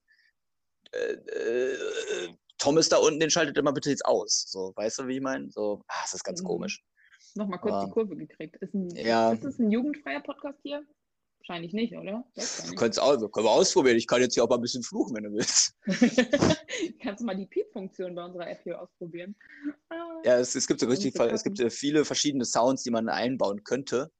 [0.92, 1.78] äh, äh,
[2.58, 4.46] Thomas da unten, den schaltet immer bitte jetzt aus.
[4.48, 5.50] So, weißt du, wie ich meine?
[5.50, 6.46] So, ah, es ist ganz Mhm.
[6.46, 6.82] komisch.
[7.38, 8.56] Nochmal kurz Aber- die Kurve gekriegt.
[8.56, 9.32] Ist, ein, Ja.
[9.32, 10.82] ist das ein jugendfreier Podcast hier?
[11.38, 12.24] Wahrscheinlich nicht, oder?
[12.34, 12.40] Du
[12.84, 12.98] nicht.
[12.98, 13.96] auch, können wir ausprobieren.
[13.96, 15.72] Ich kann jetzt hier auch mal ein bisschen fluchen, wenn du willst.
[17.00, 19.36] Kannst du mal die Piep-Funktion bei unserer App hier ausprobieren?
[19.88, 19.94] Ah.
[20.24, 23.62] Ja, es, es gibt so richtig, es gibt äh, viele verschiedene Sounds, die man einbauen
[23.62, 24.10] könnte.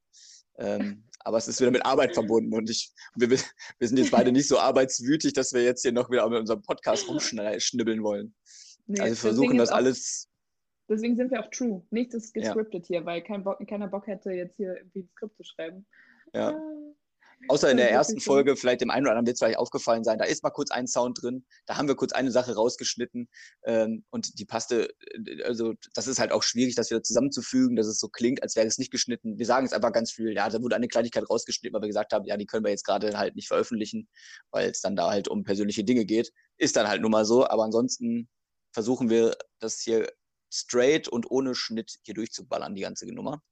[0.58, 3.38] Ähm, aber es ist wieder mit Arbeit verbunden und ich, wir, wir
[3.80, 7.08] sind jetzt beide nicht so arbeitswütig, dass wir jetzt hier noch wieder mit unserem Podcast
[7.08, 8.34] rumschnibbeln wollen.
[8.86, 10.28] Nee, Also wir versuchen das alles.
[10.88, 11.82] Deswegen sind wir auch true.
[11.90, 12.42] Nichts ist Ja.
[12.42, 15.86] gescriptet hier, weil kein Bock, keiner Bock hätte, jetzt hier irgendwie ein Skript zu schreiben.
[16.34, 16.60] Ja.
[17.46, 18.18] Außer in der ersten.
[18.20, 20.72] Folge, vielleicht dem einen oder anderen wird es vielleicht aufgefallen sein, da ist mal kurz
[20.72, 23.28] ein Sound drin, da haben wir kurz eine Sache rausgeschnitten
[23.64, 27.86] ähm, und die passte, äh, also das ist halt auch schwierig, das wieder zusammenzufügen, dass
[27.86, 29.38] es so klingt, als wäre es nicht geschnitten.
[29.38, 32.12] Wir sagen es einfach ganz viel, ja, da wurde eine Kleinigkeit rausgeschnitten, weil wir gesagt
[32.12, 34.08] haben, ja, die können wir jetzt gerade halt nicht veröffentlichen,
[34.50, 36.32] weil es dann da halt um persönliche Dinge geht.
[36.56, 38.28] Ist dann halt nun mal so, aber ansonsten
[38.72, 40.10] versuchen wir das hier
[40.50, 43.42] straight und ohne Schnitt hier durchzuballern, die ganze Nummer.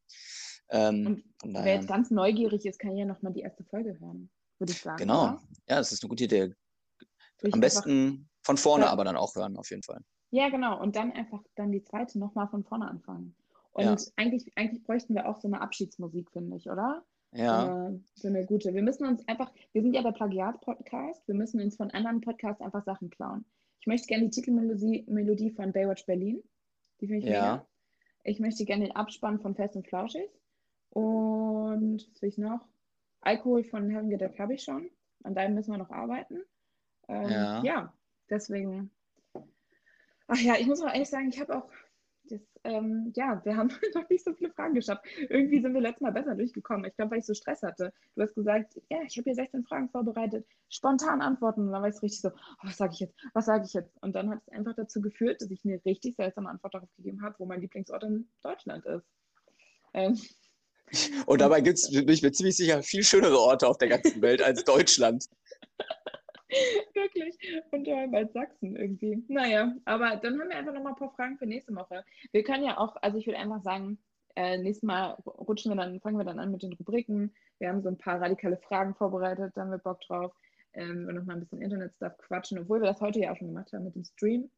[0.71, 4.73] Ähm, Und wer jetzt ganz neugierig ist, kann ja nochmal die erste Folge hören, würde
[4.73, 4.97] ich sagen.
[4.99, 5.23] genau.
[5.23, 5.43] oder?
[5.69, 6.55] Ja, das ist eine gute Idee.
[7.41, 8.91] Würde Am besten von vorne Ja.
[8.91, 10.01] aber dann auch hören, auf jeden Fall.
[10.31, 10.81] Ja, genau.
[10.81, 13.37] Und dann einfach dann die zweite nochmal von vorne anfangen.
[13.73, 13.97] Und Ja.
[14.17, 17.05] eigentlich, eigentlich bräuchten wir auch so eine Abschiedsmusik, finde ich, oder?
[17.33, 18.73] Ja, So, eine, so eine gute.
[18.75, 22.63] Wir müssen uns einfach, wir sind ja der Plagiat-Podcast, wir müssen uns von anderen Podcasts
[22.63, 23.45] einfach Sachen klauen.
[23.81, 26.43] Ich möchte gerne die Titelmelodie Melodie von Baywatch Berlin.
[27.01, 27.41] Die finde ich Ja.
[27.41, 27.67] mega.
[28.25, 30.29] Ich möchte gerne den Abspann von Fest und Flauschig.
[30.91, 32.67] Und was will ich noch?
[33.21, 34.91] Alkohol von Herren Gedeck habe ich schon.
[35.23, 36.43] An deinem müssen wir noch arbeiten.
[37.09, 37.63] Ähm, Ja.
[37.63, 37.93] ja,
[38.31, 38.91] deswegen.
[40.29, 41.71] Ach ja, ich muss auch ehrlich sagen, ich habe auch
[42.31, 45.05] das, ähm, ja, wir haben noch nicht so viele Fragen geschafft.
[45.29, 46.85] Irgendwie sind wir letztes Mal besser durchgekommen.
[46.85, 47.93] Ich glaube, weil ich so Stress hatte.
[48.15, 51.63] Du hast gesagt, ja, ich habe hier 16 Fragen vorbereitet, spontan antworten.
[51.63, 53.15] Und dann war ich so richtig so, oh, was sage ich jetzt?
[53.35, 53.97] Was sage ich jetzt?
[54.03, 57.23] Und dann hat es einfach dazu geführt, dass ich eine richtig seltsame Antwort darauf gegeben
[57.23, 59.07] habe, wo mein Lieblingsort in Deutschland ist.
[59.95, 60.19] Ähm,
[61.27, 64.23] und dabei gibt es, bin ich mir ziemlich sicher, viel schönere Orte auf der ganzen
[64.23, 65.29] Welt als Deutschland.
[66.95, 67.37] Wirklich.
[67.73, 69.25] Und daheim als Sachsen irgendwie.
[69.29, 72.05] Naja, aber dann haben wir einfach nochmal ein paar Fragen für nächste Woche.
[72.33, 73.99] Wir können ja auch, also ich würde einfach sagen,
[74.37, 77.35] äh, nächstes Mal rutschen wir dann, fangen wir dann an mit den Rubriken.
[77.59, 80.33] Wir haben so ein paar radikale Fragen vorbereitet, da haben wir Bock drauf.
[80.75, 83.73] Ähm, und nochmal ein bisschen Internet-Stuff quatschen, obwohl wir das heute ja auch schon gemacht
[83.73, 84.51] haben mit dem Stream.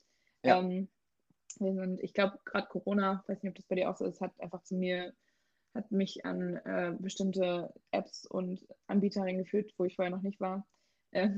[0.42, 0.58] Ja.
[0.58, 0.88] Ähm,
[1.46, 4.38] sind, ich glaube, gerade Corona, weiß nicht, ob das bei dir auch so ist, hat
[4.40, 5.14] einfach zu mir,
[5.74, 10.66] hat mich an äh, bestimmte Apps und Anbieter reingeführt, wo ich vorher noch nicht war.
[11.12, 11.30] Das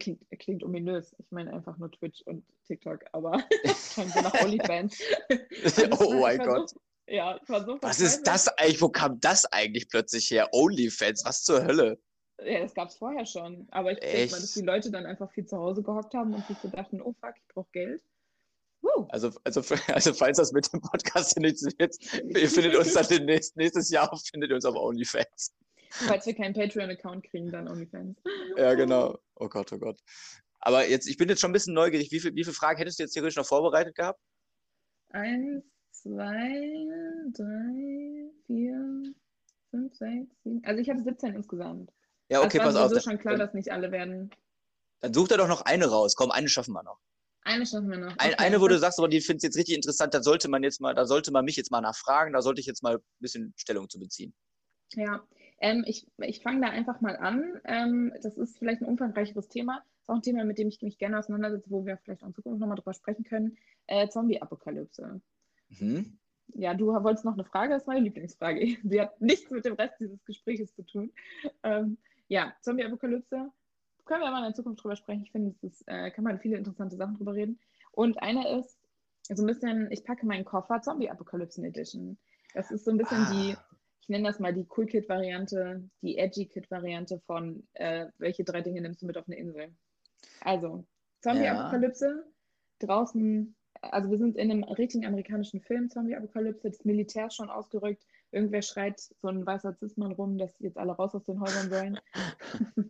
[0.00, 1.14] klingt, klingt ominös.
[1.18, 3.42] Ich meine einfach nur Twitch und TikTok, aber
[3.94, 4.98] schauen wir nach OnlyFans.
[6.00, 6.72] oh mein Gott.
[7.06, 8.80] Ja, versucht Was ist das eigentlich?
[8.80, 10.48] Wo kam das eigentlich plötzlich her?
[10.52, 11.98] OnlyFans, was zur Hölle?
[12.42, 13.68] Ja, das gab es vorher schon.
[13.70, 16.44] Aber ich denke mal, dass die Leute dann einfach viel zu Hause gehockt haben und
[16.46, 18.02] sich so dachten, oh fuck, ich brauche Geld.
[19.08, 23.56] Also, also, also, falls das mit dem Podcast nichts wird, ihr findet uns dann nächstes,
[23.56, 25.54] nächstes Jahr findet ihr uns auf OnlyFans.
[25.94, 28.18] Falls wir keinen Patreon-Account kriegen, dann OnlyFans.
[28.56, 29.16] Ja, genau.
[29.36, 30.00] Oh Gott, oh Gott.
[30.58, 32.10] Aber jetzt, ich bin jetzt schon ein bisschen neugierig.
[32.10, 34.18] Wie, viel, wie viele Fragen hättest du jetzt theoretisch noch vorbereitet gehabt?
[35.10, 36.72] Eins, zwei,
[37.32, 39.14] drei, vier,
[39.70, 40.64] fünf, sechs, sieben.
[40.64, 41.90] Also ich habe 17 insgesamt.
[42.28, 42.90] Ja, okay, pass auf.
[42.90, 44.30] Es ist schon klar, dass nicht alle werden.
[45.00, 46.16] Dann sucht er doch noch eine raus.
[46.16, 46.98] Komm, eine schaffen wir noch.
[47.42, 48.12] Eine schaffen wir noch.
[48.14, 48.32] Okay.
[48.32, 50.80] Ein, eine, wo du sagst, aber die findest jetzt richtig interessant, da sollte man jetzt
[50.80, 53.52] mal, da sollte man mich jetzt mal nachfragen, da sollte ich jetzt mal ein bisschen
[53.56, 54.34] Stellung zu beziehen.
[54.94, 55.22] Ja,
[55.58, 57.60] ähm, ich, ich fange da einfach mal an.
[57.64, 59.76] Ähm, das ist vielleicht ein umfangreicheres Thema.
[59.78, 62.28] Das ist auch ein Thema, mit dem ich mich gerne auseinandersetze, wo wir vielleicht auch
[62.28, 63.56] in Zukunft nochmal drüber sprechen können.
[63.86, 65.20] Äh, Zombie-Apokalypse.
[65.68, 66.18] Mhm.
[66.48, 68.76] Ja, du wolltest noch eine Frage, das ist meine Lieblingsfrage.
[68.84, 71.12] Sie hat nichts mit dem Rest dieses Gesprächs zu tun.
[71.62, 71.98] Ähm,
[72.28, 73.50] ja, Zombie-Apokalypse
[74.04, 75.24] können wir mal in Zukunft drüber sprechen.
[75.24, 77.58] Ich finde, es äh, kann man viele interessante Sachen drüber reden.
[77.92, 78.78] Und eine ist
[79.30, 82.18] so ein bisschen, ich packe meinen Koffer Zombie Apokalypse Edition.
[82.52, 83.32] Das ist so ein bisschen ah.
[83.32, 83.56] die,
[84.04, 88.44] ich nenne das mal die Cool Kid Variante, die Edgy Kid Variante von, äh, welche
[88.44, 89.74] drei Dinge nimmst du mit auf eine Insel?
[90.42, 90.84] Also,
[91.22, 92.86] Zombie Apokalypse, ja.
[92.86, 97.48] draußen, also wir sind in einem richtigen amerikanischen Film, Zombie Apokalypse, das Militär ist schon
[97.48, 101.70] ausgerückt, Irgendwer schreit so ein weißer Zismann rum, dass jetzt alle raus aus den Häusern
[101.70, 102.00] sollen.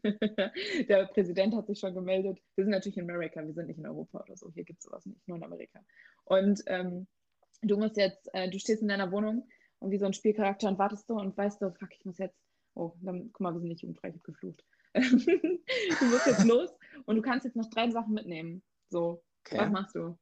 [0.89, 2.41] der Präsident hat sich schon gemeldet.
[2.55, 4.51] Wir sind natürlich in Amerika, wir sind nicht in Europa oder so.
[4.53, 5.85] Hier gibt es sowas nicht, nur in Amerika.
[6.25, 7.07] Und ähm,
[7.61, 9.47] du musst jetzt, äh, du stehst in deiner Wohnung
[9.85, 12.39] und wie so ein Spielcharakter und wartest du und weißt du, fuck, ich muss jetzt,
[12.75, 14.65] oh, dann, guck mal, wir sind nicht jugendfrei, ich hab geflucht.
[14.95, 16.71] du musst jetzt los
[17.05, 18.63] und du kannst jetzt noch drei Sachen mitnehmen.
[18.91, 19.59] So, okay.
[19.59, 20.19] was machst du?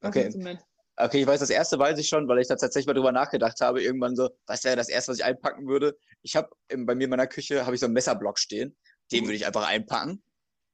[0.00, 0.28] Was okay.
[0.28, 0.58] du mit?
[0.96, 3.60] Okay, ich weiß, das erste weiß ich schon, weil ich da tatsächlich mal drüber nachgedacht
[3.62, 3.82] habe.
[3.82, 5.96] Irgendwann so, was wäre das erste, was ich einpacken würde?
[6.22, 8.76] Ich habe bei mir in meiner Küche habe ich so einen Messerblock stehen.
[9.10, 10.22] Den würde ich einfach einpacken.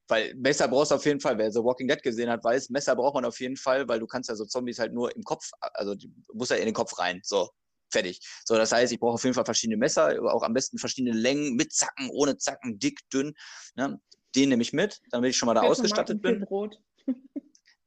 [0.09, 1.39] Weil Messer brauchst du auf jeden Fall.
[1.39, 4.07] Wer so Walking Dead gesehen hat, weiß, Messer braucht man auf jeden Fall, weil du
[4.07, 6.99] kannst ja so Zombies halt nur im Kopf, also du musst ja in den Kopf
[6.99, 7.21] rein.
[7.23, 7.51] So,
[7.91, 8.20] fertig.
[8.45, 11.57] So, das heißt, ich brauche auf jeden Fall verschiedene Messer, auch am besten verschiedene Längen,
[11.57, 13.34] mit Zacken, ohne Zacken, dick, dünn.
[13.76, 14.01] Ne?
[14.34, 16.41] Den nehme ich mit, damit ich schon mal da ausgestattet bin.
[16.43, 16.78] Brot.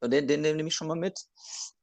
[0.00, 1.18] So, den, den, den nehme ich schon mal mit.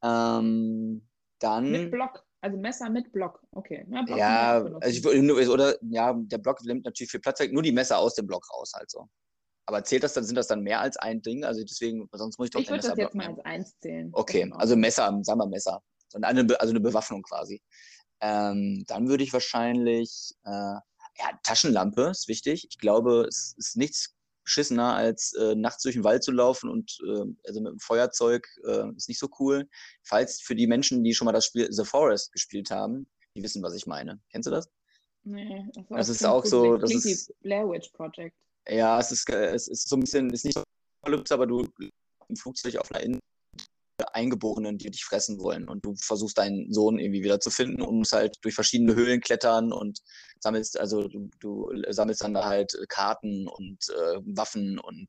[0.03, 1.07] Ähm,
[1.39, 1.71] dann.
[1.71, 2.25] Mit Block.
[2.41, 3.41] Also Messer mit Block.
[3.51, 3.85] Okay.
[3.89, 7.63] Ja, Block ja also ich, oder ja, der Block nimmt natürlich viel Platz weg, nur
[7.63, 9.09] die Messer aus dem Block raus, halt so.
[9.65, 11.43] Aber zählt das dann, sind das dann mehr als ein Ding?
[11.43, 14.09] Also deswegen, sonst muss ich doch Ich würde das jetzt mal als eins zählen.
[14.13, 15.81] Okay, also Messer, sagen wir Messer.
[16.21, 17.61] Eine, also eine Bewaffnung quasi.
[18.21, 22.67] Ähm, dann würde ich wahrscheinlich, äh, ja, Taschenlampe ist wichtig.
[22.69, 26.97] Ich glaube, es ist nichts beschissener, als äh, nachts durch den Wald zu laufen und
[27.05, 29.69] äh, also mit dem Feuerzeug äh, ist nicht so cool.
[30.03, 33.61] Falls für die Menschen, die schon mal das Spiel The Forest gespielt haben, die wissen,
[33.61, 34.19] was ich meine.
[34.31, 34.69] Kennst du das?
[35.23, 36.77] Nee, das, das ist auch so.
[36.77, 38.35] Das ist, Blair Witch Project.
[38.67, 40.63] Ja, es ist, es ist so ein bisschen, ist nicht so
[41.31, 41.67] aber du
[42.27, 43.21] im Flugzeug auf einer Insel
[44.15, 45.67] Eingeborenen, die dich fressen wollen.
[45.67, 49.21] Und du versuchst deinen Sohn irgendwie wieder zu finden und musst halt durch verschiedene Höhlen
[49.21, 49.99] klettern und
[50.39, 55.07] sammelst, also du, du sammelst dann da halt Karten und äh, Waffen und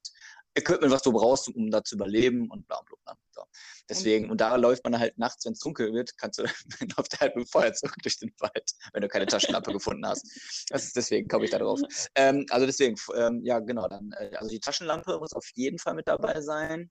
[0.54, 3.16] Equipment, was du brauchst, um da zu überleben und bla bla bla.
[3.30, 3.42] So.
[3.88, 6.42] Deswegen, und da läuft man halt nachts, wenn es dunkel wird, kannst du,
[6.96, 10.26] läuft halt mit dem Feuerzeug durch den Wald, wenn du keine Taschenlampe gefunden hast.
[10.70, 11.80] Das ist deswegen komme ich da drauf.
[12.16, 15.94] Ähm, also deswegen, ähm, ja genau, dann, äh, also die Taschenlampe muss auf jeden Fall
[15.94, 16.90] mit dabei sein.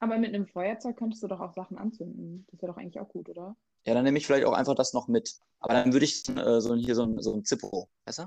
[0.00, 2.46] Aber mit einem Feuerzeug könntest du doch auch Sachen anzünden.
[2.50, 3.56] Das wäre doch eigentlich auch gut, oder?
[3.84, 5.34] Ja, dann nehme ich vielleicht auch einfach das noch mit.
[5.60, 8.24] Aber dann würde ich äh, so hier so ein, so ein Zippo, weißt du?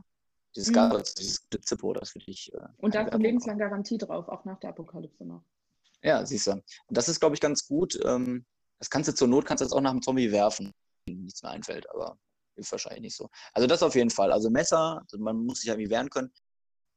[0.55, 0.73] Dieses mhm.
[0.73, 2.53] Gas, dieses Zippo, das würde ich.
[2.53, 5.43] Äh, und da kommt lebenslang Garantie drauf, auch nach der Apokalypse noch.
[6.03, 6.51] Ja, siehst du.
[6.51, 7.97] Und das ist, glaube ich, ganz gut.
[8.03, 8.45] Ähm,
[8.79, 10.73] das kannst du zur Not, kannst du das auch nach einem Zombie werfen.
[11.05, 12.17] Nichts mehr einfällt, aber
[12.55, 13.29] ist wahrscheinlich nicht so.
[13.53, 14.31] Also das auf jeden Fall.
[14.31, 16.31] Also Messer, also man muss sich irgendwie wehren können.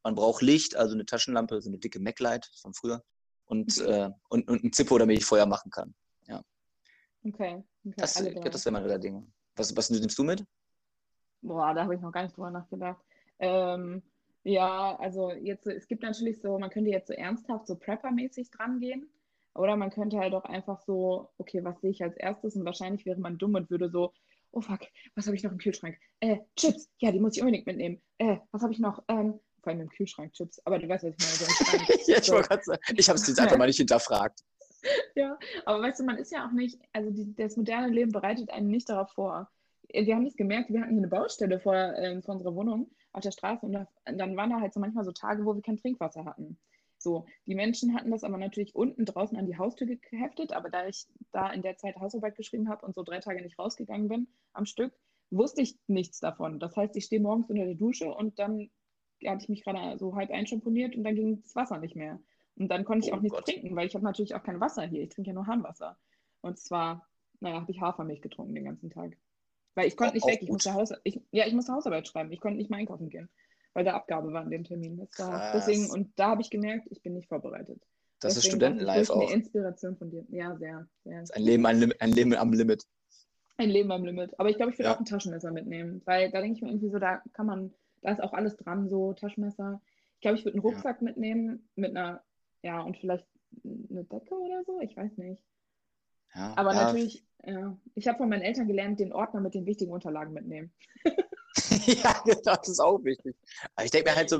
[0.02, 3.02] Man braucht Licht, also eine Taschenlampe, so eine dicke Mac-Light von früher
[3.46, 5.94] und, äh, und, und ein Zippo, damit ich Feuer machen kann.
[6.26, 6.42] Ja.
[7.24, 7.62] Okay.
[7.84, 9.26] okay das, das wäre meine drei Dinge.
[9.56, 10.44] Was, was nimmst du mit?
[11.42, 13.00] Boah, da habe ich noch gar nicht drüber nachgedacht.
[13.38, 14.02] Ähm,
[14.46, 18.78] Ja, also jetzt, es gibt natürlich so, man könnte jetzt so ernsthaft so Prepper-mäßig dran
[18.78, 19.08] gehen.
[19.54, 22.56] Oder man könnte halt auch einfach so, okay, was sehe ich als erstes?
[22.56, 24.12] Und wahrscheinlich wäre man dumm und würde so,
[24.52, 24.80] oh fuck,
[25.14, 25.96] was habe ich noch im Kühlschrank?
[26.20, 28.02] Äh, Chips, ja, die muss ich unbedingt mitnehmen.
[28.18, 29.02] Äh, was habe ich noch?
[29.08, 31.98] Ähm, vor allem im Kühlschrank Chips, aber du weißt, was ich meine.
[32.04, 32.42] So ja, ich so.
[32.42, 34.40] sagen, ich habe es jetzt einfach mal nicht hinterfragt.
[35.14, 38.50] Ja, aber weißt du, man ist ja auch nicht, also die, das moderne Leben bereitet
[38.50, 39.50] einen nicht darauf vor.
[39.88, 43.22] Wir haben das gemerkt, wir hatten hier eine Baustelle vor, äh, vor unserer Wohnung auf
[43.22, 45.78] der Straße und da, dann waren da halt so manchmal so Tage, wo wir kein
[45.78, 46.58] Trinkwasser hatten.
[46.98, 50.86] So, die Menschen hatten das aber natürlich unten draußen an die Haustür geheftet, aber da
[50.86, 54.28] ich da in der Zeit Hausarbeit geschrieben habe und so drei Tage nicht rausgegangen bin
[54.52, 54.92] am Stück,
[55.30, 56.60] wusste ich nichts davon.
[56.60, 58.70] Das heißt, ich stehe morgens unter der Dusche und dann
[59.26, 62.20] hatte ich mich gerade so halb einschamponiert und dann ging das Wasser nicht mehr.
[62.56, 63.46] Und dann konnte ich oh auch nichts Gott.
[63.46, 65.02] trinken, weil ich habe natürlich auch kein Wasser hier.
[65.02, 65.96] Ich trinke ja nur Harnwasser.
[66.40, 67.06] Und zwar,
[67.40, 69.16] naja, habe ich Hafermilch getrunken den ganzen Tag.
[69.74, 70.40] Weil ich konnte nicht weg.
[70.40, 72.30] Ich musste, Haus, ich, ja, ich musste Hausarbeit schreiben.
[72.32, 73.28] Ich konnte nicht mal einkaufen gehen,
[73.72, 74.96] weil da Abgabe war an dem Termin.
[74.98, 77.82] Das war deswegen, und da habe ich gemerkt, ich bin nicht vorbereitet.
[78.20, 79.22] Das deswegen ist Studentenlife auch.
[79.22, 80.24] eine Inspiration von dir.
[80.28, 80.86] Ja, sehr.
[81.02, 81.24] sehr.
[81.32, 82.84] ein, Leben, ein, ein Leben am Limit.
[83.56, 84.38] Ein Leben am Limit.
[84.38, 84.94] Aber ich glaube, ich würde ja.
[84.94, 87.74] auch ein Taschenmesser mitnehmen, weil da denke ich mir irgendwie so, da kann man,
[88.04, 89.80] da ist auch alles dran, so Taschenmesser.
[90.16, 91.04] Ich glaube, ich würde einen Rucksack ja.
[91.04, 92.22] mitnehmen mit einer,
[92.62, 93.26] ja, und vielleicht
[93.64, 95.42] eine Decke oder so, ich weiß nicht.
[96.34, 96.84] Ja, Aber ja.
[96.84, 100.72] natürlich, ja, ich habe von meinen Eltern gelernt, den Ordner mit den wichtigen Unterlagen mitnehmen.
[102.02, 103.36] ja, das ist auch wichtig.
[103.74, 104.38] Aber ich denke mir halt so,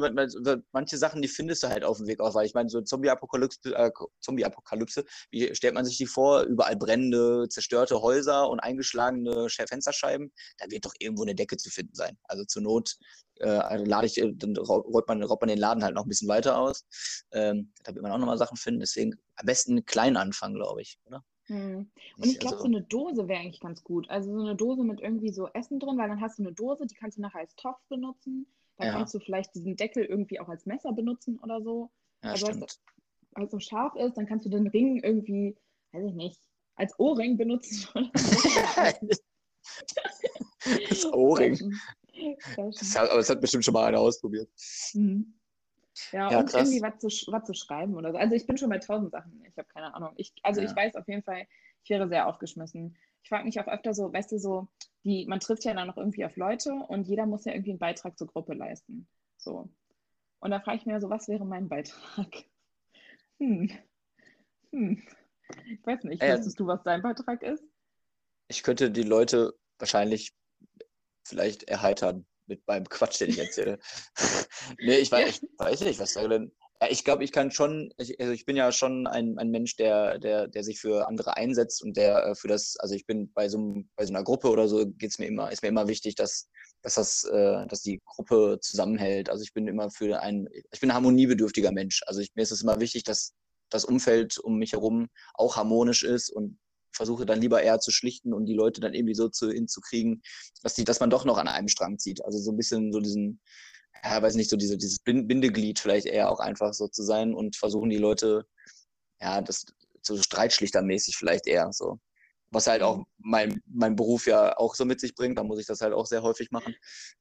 [0.72, 3.74] manche Sachen, die findest du halt auf dem Weg aus, weil ich meine, so Zombie-Apokalypse,
[3.74, 3.90] äh,
[4.20, 6.42] Zombie-Apokalypse, wie stellt man sich die vor?
[6.42, 10.32] Überall brennende, zerstörte Häuser und eingeschlagene Fensterscheiben.
[10.58, 12.18] Da wird doch irgendwo eine Decke zu finden sein.
[12.24, 12.96] Also zur Not
[13.40, 16.28] äh, also lade ich, dann rollt man, rollt man den Laden halt noch ein bisschen
[16.28, 16.84] weiter aus.
[17.32, 18.80] Ähm, da wird man auch nochmal Sachen finden.
[18.80, 21.24] Deswegen am besten klein anfangen, glaube ich, oder?
[21.46, 21.90] Hm.
[22.16, 24.08] Und ich glaube, also, so eine Dose wäre eigentlich ganz gut.
[24.08, 26.86] Also so eine Dose mit irgendwie so Essen drin, weil dann hast du eine Dose,
[26.86, 28.46] die kannst du nachher als Topf benutzen.
[28.76, 28.92] Dann ja.
[28.94, 31.90] kannst du vielleicht diesen Deckel irgendwie auch als Messer benutzen oder so.
[32.22, 32.80] Ja, also wenn es
[33.34, 35.56] also scharf ist, dann kannst du den Ring irgendwie,
[35.92, 36.40] weiß ich nicht,
[36.76, 37.88] als Ohrring benutzen.
[40.88, 41.74] das Ohrring.
[42.56, 44.48] Das hat, aber das hat bestimmt schon mal einer ausprobiert.
[44.94, 45.34] Mhm.
[46.12, 46.68] Ja, ja und krass.
[46.68, 48.18] irgendwie was zu, was zu schreiben oder so.
[48.18, 49.44] Also ich bin schon bei tausend Sachen.
[49.48, 50.12] Ich habe keine Ahnung.
[50.16, 50.68] Ich, also ja.
[50.68, 51.46] ich weiß auf jeden Fall,
[51.82, 52.96] ich wäre sehr aufgeschmissen.
[53.22, 54.68] Ich frage mich auch öfter so, weißt du, so,
[55.04, 57.78] die, man trifft ja dann noch irgendwie auf Leute und jeder muss ja irgendwie einen
[57.78, 59.08] Beitrag zur Gruppe leisten.
[59.36, 59.68] So.
[60.40, 62.28] Und da frage ich mir so, was wäre mein Beitrag?
[63.40, 63.68] Hm.
[64.70, 65.02] Hm.
[65.66, 66.22] Ich weiß nicht.
[66.22, 67.64] Ja, Wüsstest du, was dein Beitrag ist?
[68.46, 70.32] Ich könnte die Leute wahrscheinlich
[71.24, 73.78] vielleicht erheitern mit meinem Quatsch, den ich erzähle.
[74.78, 76.52] nee, ich weiß, ich weiß nicht, was da denn.
[76.82, 79.76] Ja, ich glaube, ich kann schon, ich, also ich bin ja schon ein, ein Mensch,
[79.76, 83.32] der, der, der sich für andere einsetzt und der äh, für das, also ich bin
[83.32, 86.16] bei so, bei so einer Gruppe oder so, geht's mir immer, ist mir immer wichtig,
[86.16, 86.48] dass,
[86.82, 89.30] dass das, äh, dass die Gruppe zusammenhält.
[89.30, 92.02] Also ich bin immer für ein, ich bin ein harmoniebedürftiger Mensch.
[92.06, 93.34] Also ich, mir ist es immer wichtig, dass
[93.70, 96.58] das Umfeld um mich herum auch harmonisch ist und
[96.94, 100.22] versuche dann lieber eher zu schlichten und die Leute dann irgendwie so zu, hinzukriegen,
[100.62, 102.24] dass, die, dass man doch noch an einem Strang zieht.
[102.24, 103.40] Also so ein bisschen so diesen,
[104.02, 107.56] ja, weiß nicht, so diese, dieses Bindeglied vielleicht eher auch einfach so zu sein und
[107.56, 108.46] versuchen die Leute,
[109.20, 109.64] ja, das
[110.02, 111.98] so streitschlichtermäßig vielleicht eher so.
[112.50, 115.66] Was halt auch mein, mein Beruf ja auch so mit sich bringt, da muss ich
[115.66, 116.74] das halt auch sehr häufig machen.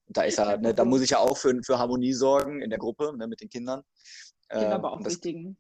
[0.06, 2.70] Und da ist halt, ne, da muss ich ja auch für, für Harmonie sorgen in
[2.70, 3.82] der Gruppe, ne, mit den Kindern.
[4.50, 5.58] Kinder äh, aber auch das, wichtigen.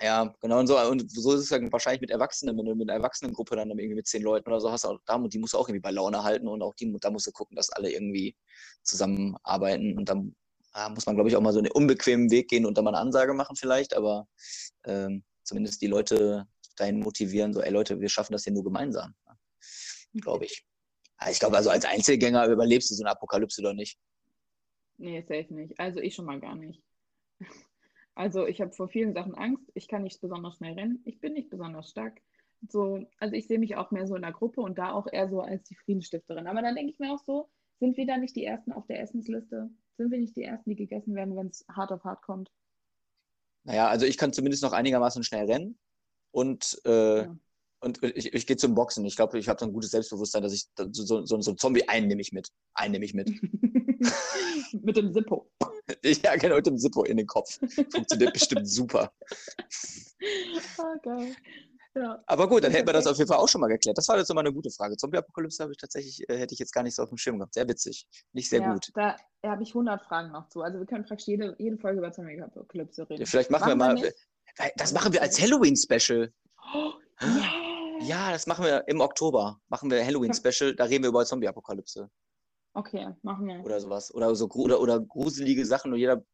[0.00, 0.60] Ja, genau.
[0.60, 3.56] Und so, und so ist es dann wahrscheinlich mit Erwachsenen, wenn du mit einer Erwachsenengruppe
[3.56, 5.80] dann irgendwie mit zehn Leuten oder so hast, auch da, die musst du auch irgendwie
[5.80, 8.36] bei Laune halten und auch die, da musst du gucken, dass alle irgendwie
[8.82, 9.96] zusammenarbeiten.
[9.98, 10.34] Und dann
[10.74, 12.90] ja, muss man, glaube ich, auch mal so einen unbequemen Weg gehen und dann mal
[12.90, 14.26] eine Ansage machen vielleicht, aber
[14.84, 19.14] ähm, zumindest die Leute dahin motivieren, so, ey Leute, wir schaffen das hier nur gemeinsam.
[20.14, 20.64] Glaube ich.
[21.30, 23.98] Ich glaube, also als Einzelgänger überlebst du so eine Apokalypse doch nicht.
[24.98, 25.78] Nee, safe nicht.
[25.78, 26.82] Also ich schon mal gar nicht.
[28.14, 29.70] Also ich habe vor vielen Sachen Angst.
[29.74, 31.00] Ich kann nicht besonders schnell rennen.
[31.04, 32.20] Ich bin nicht besonders stark.
[32.68, 35.28] So, also ich sehe mich auch mehr so in der Gruppe und da auch eher
[35.28, 36.46] so als die Friedensstifterin.
[36.46, 37.48] Aber dann denke ich mir auch so,
[37.80, 39.70] sind wir da nicht die Ersten auf der Essensliste?
[39.96, 42.50] Sind wir nicht die Ersten, die gegessen werden, wenn es hart auf hart kommt?
[43.64, 45.78] Naja, also ich kann zumindest noch einigermaßen schnell rennen
[46.32, 47.36] und, äh, ja.
[47.80, 49.04] und ich, ich gehe zum Boxen.
[49.04, 51.88] Ich glaube, ich habe so ein gutes Selbstbewusstsein, dass ich so, so, so ein Zombie
[51.88, 52.48] einen nehme ich mit.
[52.74, 53.30] Einen nehme ich mit.
[54.82, 55.50] mit dem Zippo.
[56.02, 57.58] Ja, genau, mit dem Zippo in den Kopf.
[57.92, 59.12] Funktioniert bestimmt super.
[60.78, 61.34] Ah, geil.
[61.94, 62.22] Ja.
[62.26, 63.98] Aber gut, dann hätten wir das auf jeden Fall auch schon mal geklärt.
[63.98, 64.96] Das war jetzt nochmal eine gute Frage.
[64.96, 67.52] Zombie-Apokalypse habe ich tatsächlich, äh, hätte ich jetzt gar nicht so auf dem Schirm gehabt.
[67.54, 68.06] Sehr witzig.
[68.32, 68.90] Nicht sehr ja, gut.
[68.94, 70.62] Da habe ich 100 Fragen noch zu.
[70.62, 73.20] Also wir können praktisch jede, jede Folge über Zombie-Apokalypse reden.
[73.20, 76.32] Ja, vielleicht machen, machen wir mal, wir das machen wir als Halloween-Special.
[76.74, 76.92] Oh,
[77.22, 77.72] yeah.
[78.00, 79.60] Ja, das machen wir im Oktober.
[79.68, 82.10] Machen wir Halloween-Special, da reden wir über Zombie-Apokalypse.
[82.74, 83.60] Okay, machen wir.
[83.64, 84.14] Oder sowas.
[84.14, 86.24] Oder so oder, oder gruselige Sachen und jeder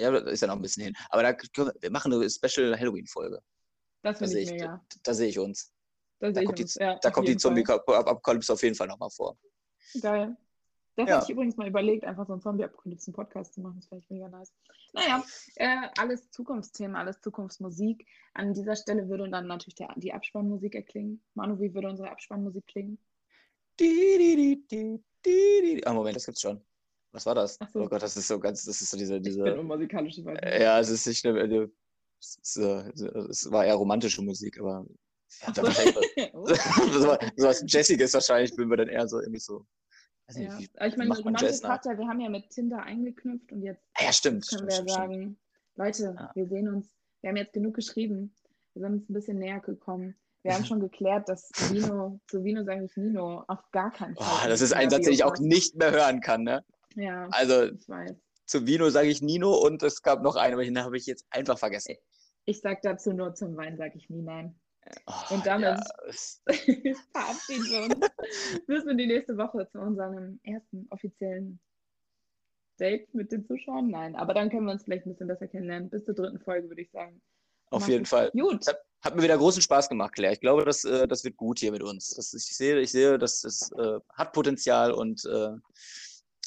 [0.00, 0.94] Ja, ist ja noch ein bisschen hin.
[1.10, 3.40] Aber da können wir, wir machen eine Special Halloween-Folge.
[4.02, 4.66] Das Da finde sehe ich mega.
[4.66, 5.72] da, da sehe ich uns.
[6.18, 6.74] Da Da kommt die, uns.
[6.76, 7.36] Ja, da kommt die.
[7.36, 9.36] Zombie-Apokalypse auf jeden Fall nochmal vor.
[10.00, 10.36] Geil.
[10.96, 11.16] Das Ja.
[11.16, 13.80] hatte ich übrigens mal überlegt, einfach so einen Zombie-Apokalypsen-Podcast zu machen.
[13.80, 14.52] Das ich mega nice.
[14.92, 15.22] Naja,
[15.56, 18.06] äh, alles Zukunftsthemen, alles Zukunftsmusik.
[18.34, 21.22] An dieser Stelle würde dann natürlich der, die Abspannmusik erklingen.
[21.34, 22.98] Manu, wie würde unsere Abspannmusik klingen?
[25.84, 26.60] Ah, Moment, das gibt's schon.
[27.12, 27.58] Was war das?
[27.72, 27.82] So.
[27.82, 29.48] Oh Gott, das ist so ganz, das ist so diese, Ich bin diese.
[29.50, 30.60] ich weiß nicht.
[30.60, 31.70] Ja, es ist nicht eine, eine
[32.20, 32.88] es, ist, äh,
[33.28, 34.86] es war eher romantische Musik, aber
[35.46, 35.62] ja, so.
[36.32, 36.46] Oh.
[36.92, 37.00] so,
[37.36, 39.66] so was Jessiges wahrscheinlich würden wir dann eher so irgendwie so.
[40.34, 40.58] Nicht, Ja.
[40.58, 44.04] wie, ich meine, Romantik hat ja, wir haben ja mit Tinder eingeknüpft und jetzt Ah,
[44.04, 44.48] ja, stimmt.
[44.48, 45.12] können stimmt, wir ja stimmt, stimmt.
[45.12, 45.38] sagen,
[45.76, 46.30] Leute, Ja.
[46.34, 48.34] wir sehen uns, wir haben jetzt genug geschrieben,
[48.74, 50.14] wir sind uns ein bisschen näher gekommen.
[50.42, 54.26] Wir haben schon geklärt, dass Vino, zu Vino sage ich Nino, auf gar keinen Fall.
[54.44, 56.42] Oh, das ist ein Satz, den ich auch nicht mehr hören kann.
[56.42, 56.64] Ne?
[56.96, 58.16] Ja, Also ich weiß.
[58.46, 61.26] zu Vino sage ich Nino und es gab noch einen, aber den habe ich jetzt
[61.30, 61.94] einfach vergessen.
[62.44, 64.58] Ich sag dazu nur zum Wein, sage ich nie nein.
[65.06, 66.12] Oh, Und damit- ja,
[67.12, 68.06] Verabschieden wir uns.
[68.66, 71.60] Bis in die nächste Woche zu unserem ersten offiziellen
[72.80, 73.90] Date mit den Zuschauern.
[73.90, 75.88] Nein, aber dann können wir uns vielleicht ein bisschen besser kennenlernen.
[75.88, 77.22] Bis zur dritten Folge, würde ich sagen.
[77.70, 78.06] auf Mach's jeden.
[78.06, 78.30] Fall.
[78.32, 78.66] Gut.
[78.66, 80.32] Hat, hat mir wieder großen Spaß gemacht, Claire.
[80.32, 82.10] Ich glaube, das, äh, das wird gut hier mit uns.
[82.10, 85.50] Das, ich sehe, ich sehe, das ist, äh, hat Potenzial und äh,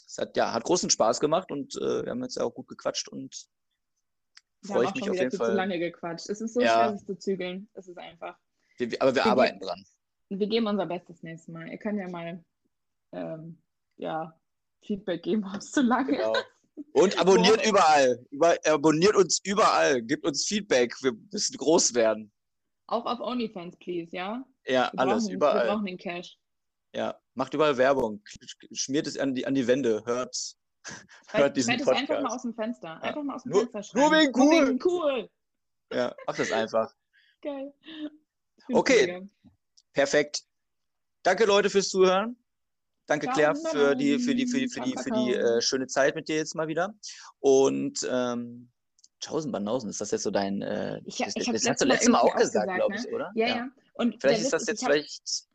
[0.08, 2.68] es hat, ja, hat großen Spaß gemacht und äh, wir haben jetzt ja auch gut
[2.68, 3.48] gequatscht und
[4.66, 5.54] freue ich mich schon auf jeden zu Fall.
[5.54, 6.30] lange gequatscht.
[6.30, 6.74] Es ist so Ja.
[6.86, 7.70] schwer, sich zu zügeln.
[7.74, 8.38] Es ist einfach.
[8.78, 9.86] Wir, aber wir Wir arbeiten dran.
[10.30, 11.68] Wir geben unser Bestes nächstes Mal.
[11.68, 12.44] Ihr könnt ja mal
[13.12, 13.62] ähm,
[13.98, 14.40] ja,
[14.84, 16.34] Feedback geben, ob es zu lange Genau.
[16.34, 16.46] ist.
[16.94, 18.26] Und abonniert überall.
[18.32, 20.02] Über, abonniert uns überall.
[20.02, 20.94] Gebt uns Feedback.
[21.02, 22.32] Wir müssen groß werden.
[22.88, 24.46] Auch auf OnlyFans, please, ja?
[24.68, 25.68] Ja, Wir alles, brauchen, Wir überall.
[25.68, 26.38] brauchen den Cash.
[26.94, 28.22] Ja, macht überall Werbung.
[28.72, 30.04] Schmiert es an die, an die Wände.
[30.06, 32.36] Hört, Schreibt, hört diesen es einfach mal Podcast.
[32.36, 33.02] aus dem Fenster.
[33.04, 34.00] Einfach mal aus dem Nur- Fenster schreiben.
[34.10, 34.68] nur wegen Nur cool.
[34.68, 35.30] wegen cool.
[35.92, 36.94] Ja, macht das einfach.
[37.42, 37.74] Geil.
[38.72, 39.28] Okay.
[39.94, 40.44] Perfekt.
[41.24, 42.38] Danke, Leute, fürs Zuhören.
[43.08, 45.58] Danke, Claire, für die, für die, für die, für die, für die Kakao.
[45.58, 46.94] äh, schöne Zeit mit dir jetzt mal wieder.
[47.40, 48.72] Und ähm,
[49.26, 50.62] Tschaußen Banausen, ist das jetzt so dein.
[50.62, 52.76] Äh, Ich- ich das, hab's das hast letztes du Mal letztes Mal auch gesagt, auch
[52.76, 53.32] glaube gesagt, ich, oder?
[53.36, 53.70] Ja, ja.
[53.94, 55.48] Und Vielleicht ist das jetzt ich hab, vielleicht.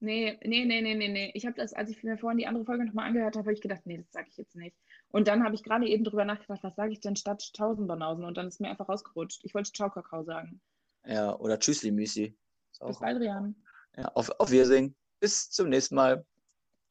[0.00, 1.30] Nee, nee, nee, nee, nee, nee.
[1.34, 3.60] Ich habe das, als ich mir vorhin die andere Folge nochmal angehört habe, habe ich
[3.60, 4.76] gedacht, nee, das sage ich jetzt nicht.
[5.10, 8.24] Und dann habe ich gerade eben drüber nachgedacht, was sage ich denn statt Tausendbanausen?
[8.24, 9.40] Und dann ist mir einfach rausgerutscht.
[9.44, 10.60] Ich wollte Ciao Kakao sagen.
[11.06, 12.36] Ja, oder Tschüssli Müsi.
[12.70, 13.56] Bis auch- bald, Rian.
[13.96, 14.94] Ja, auf, auf Wiedersehen.
[15.18, 16.24] Bis zum nächsten Mal.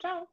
[0.02, 0.28] Ciao.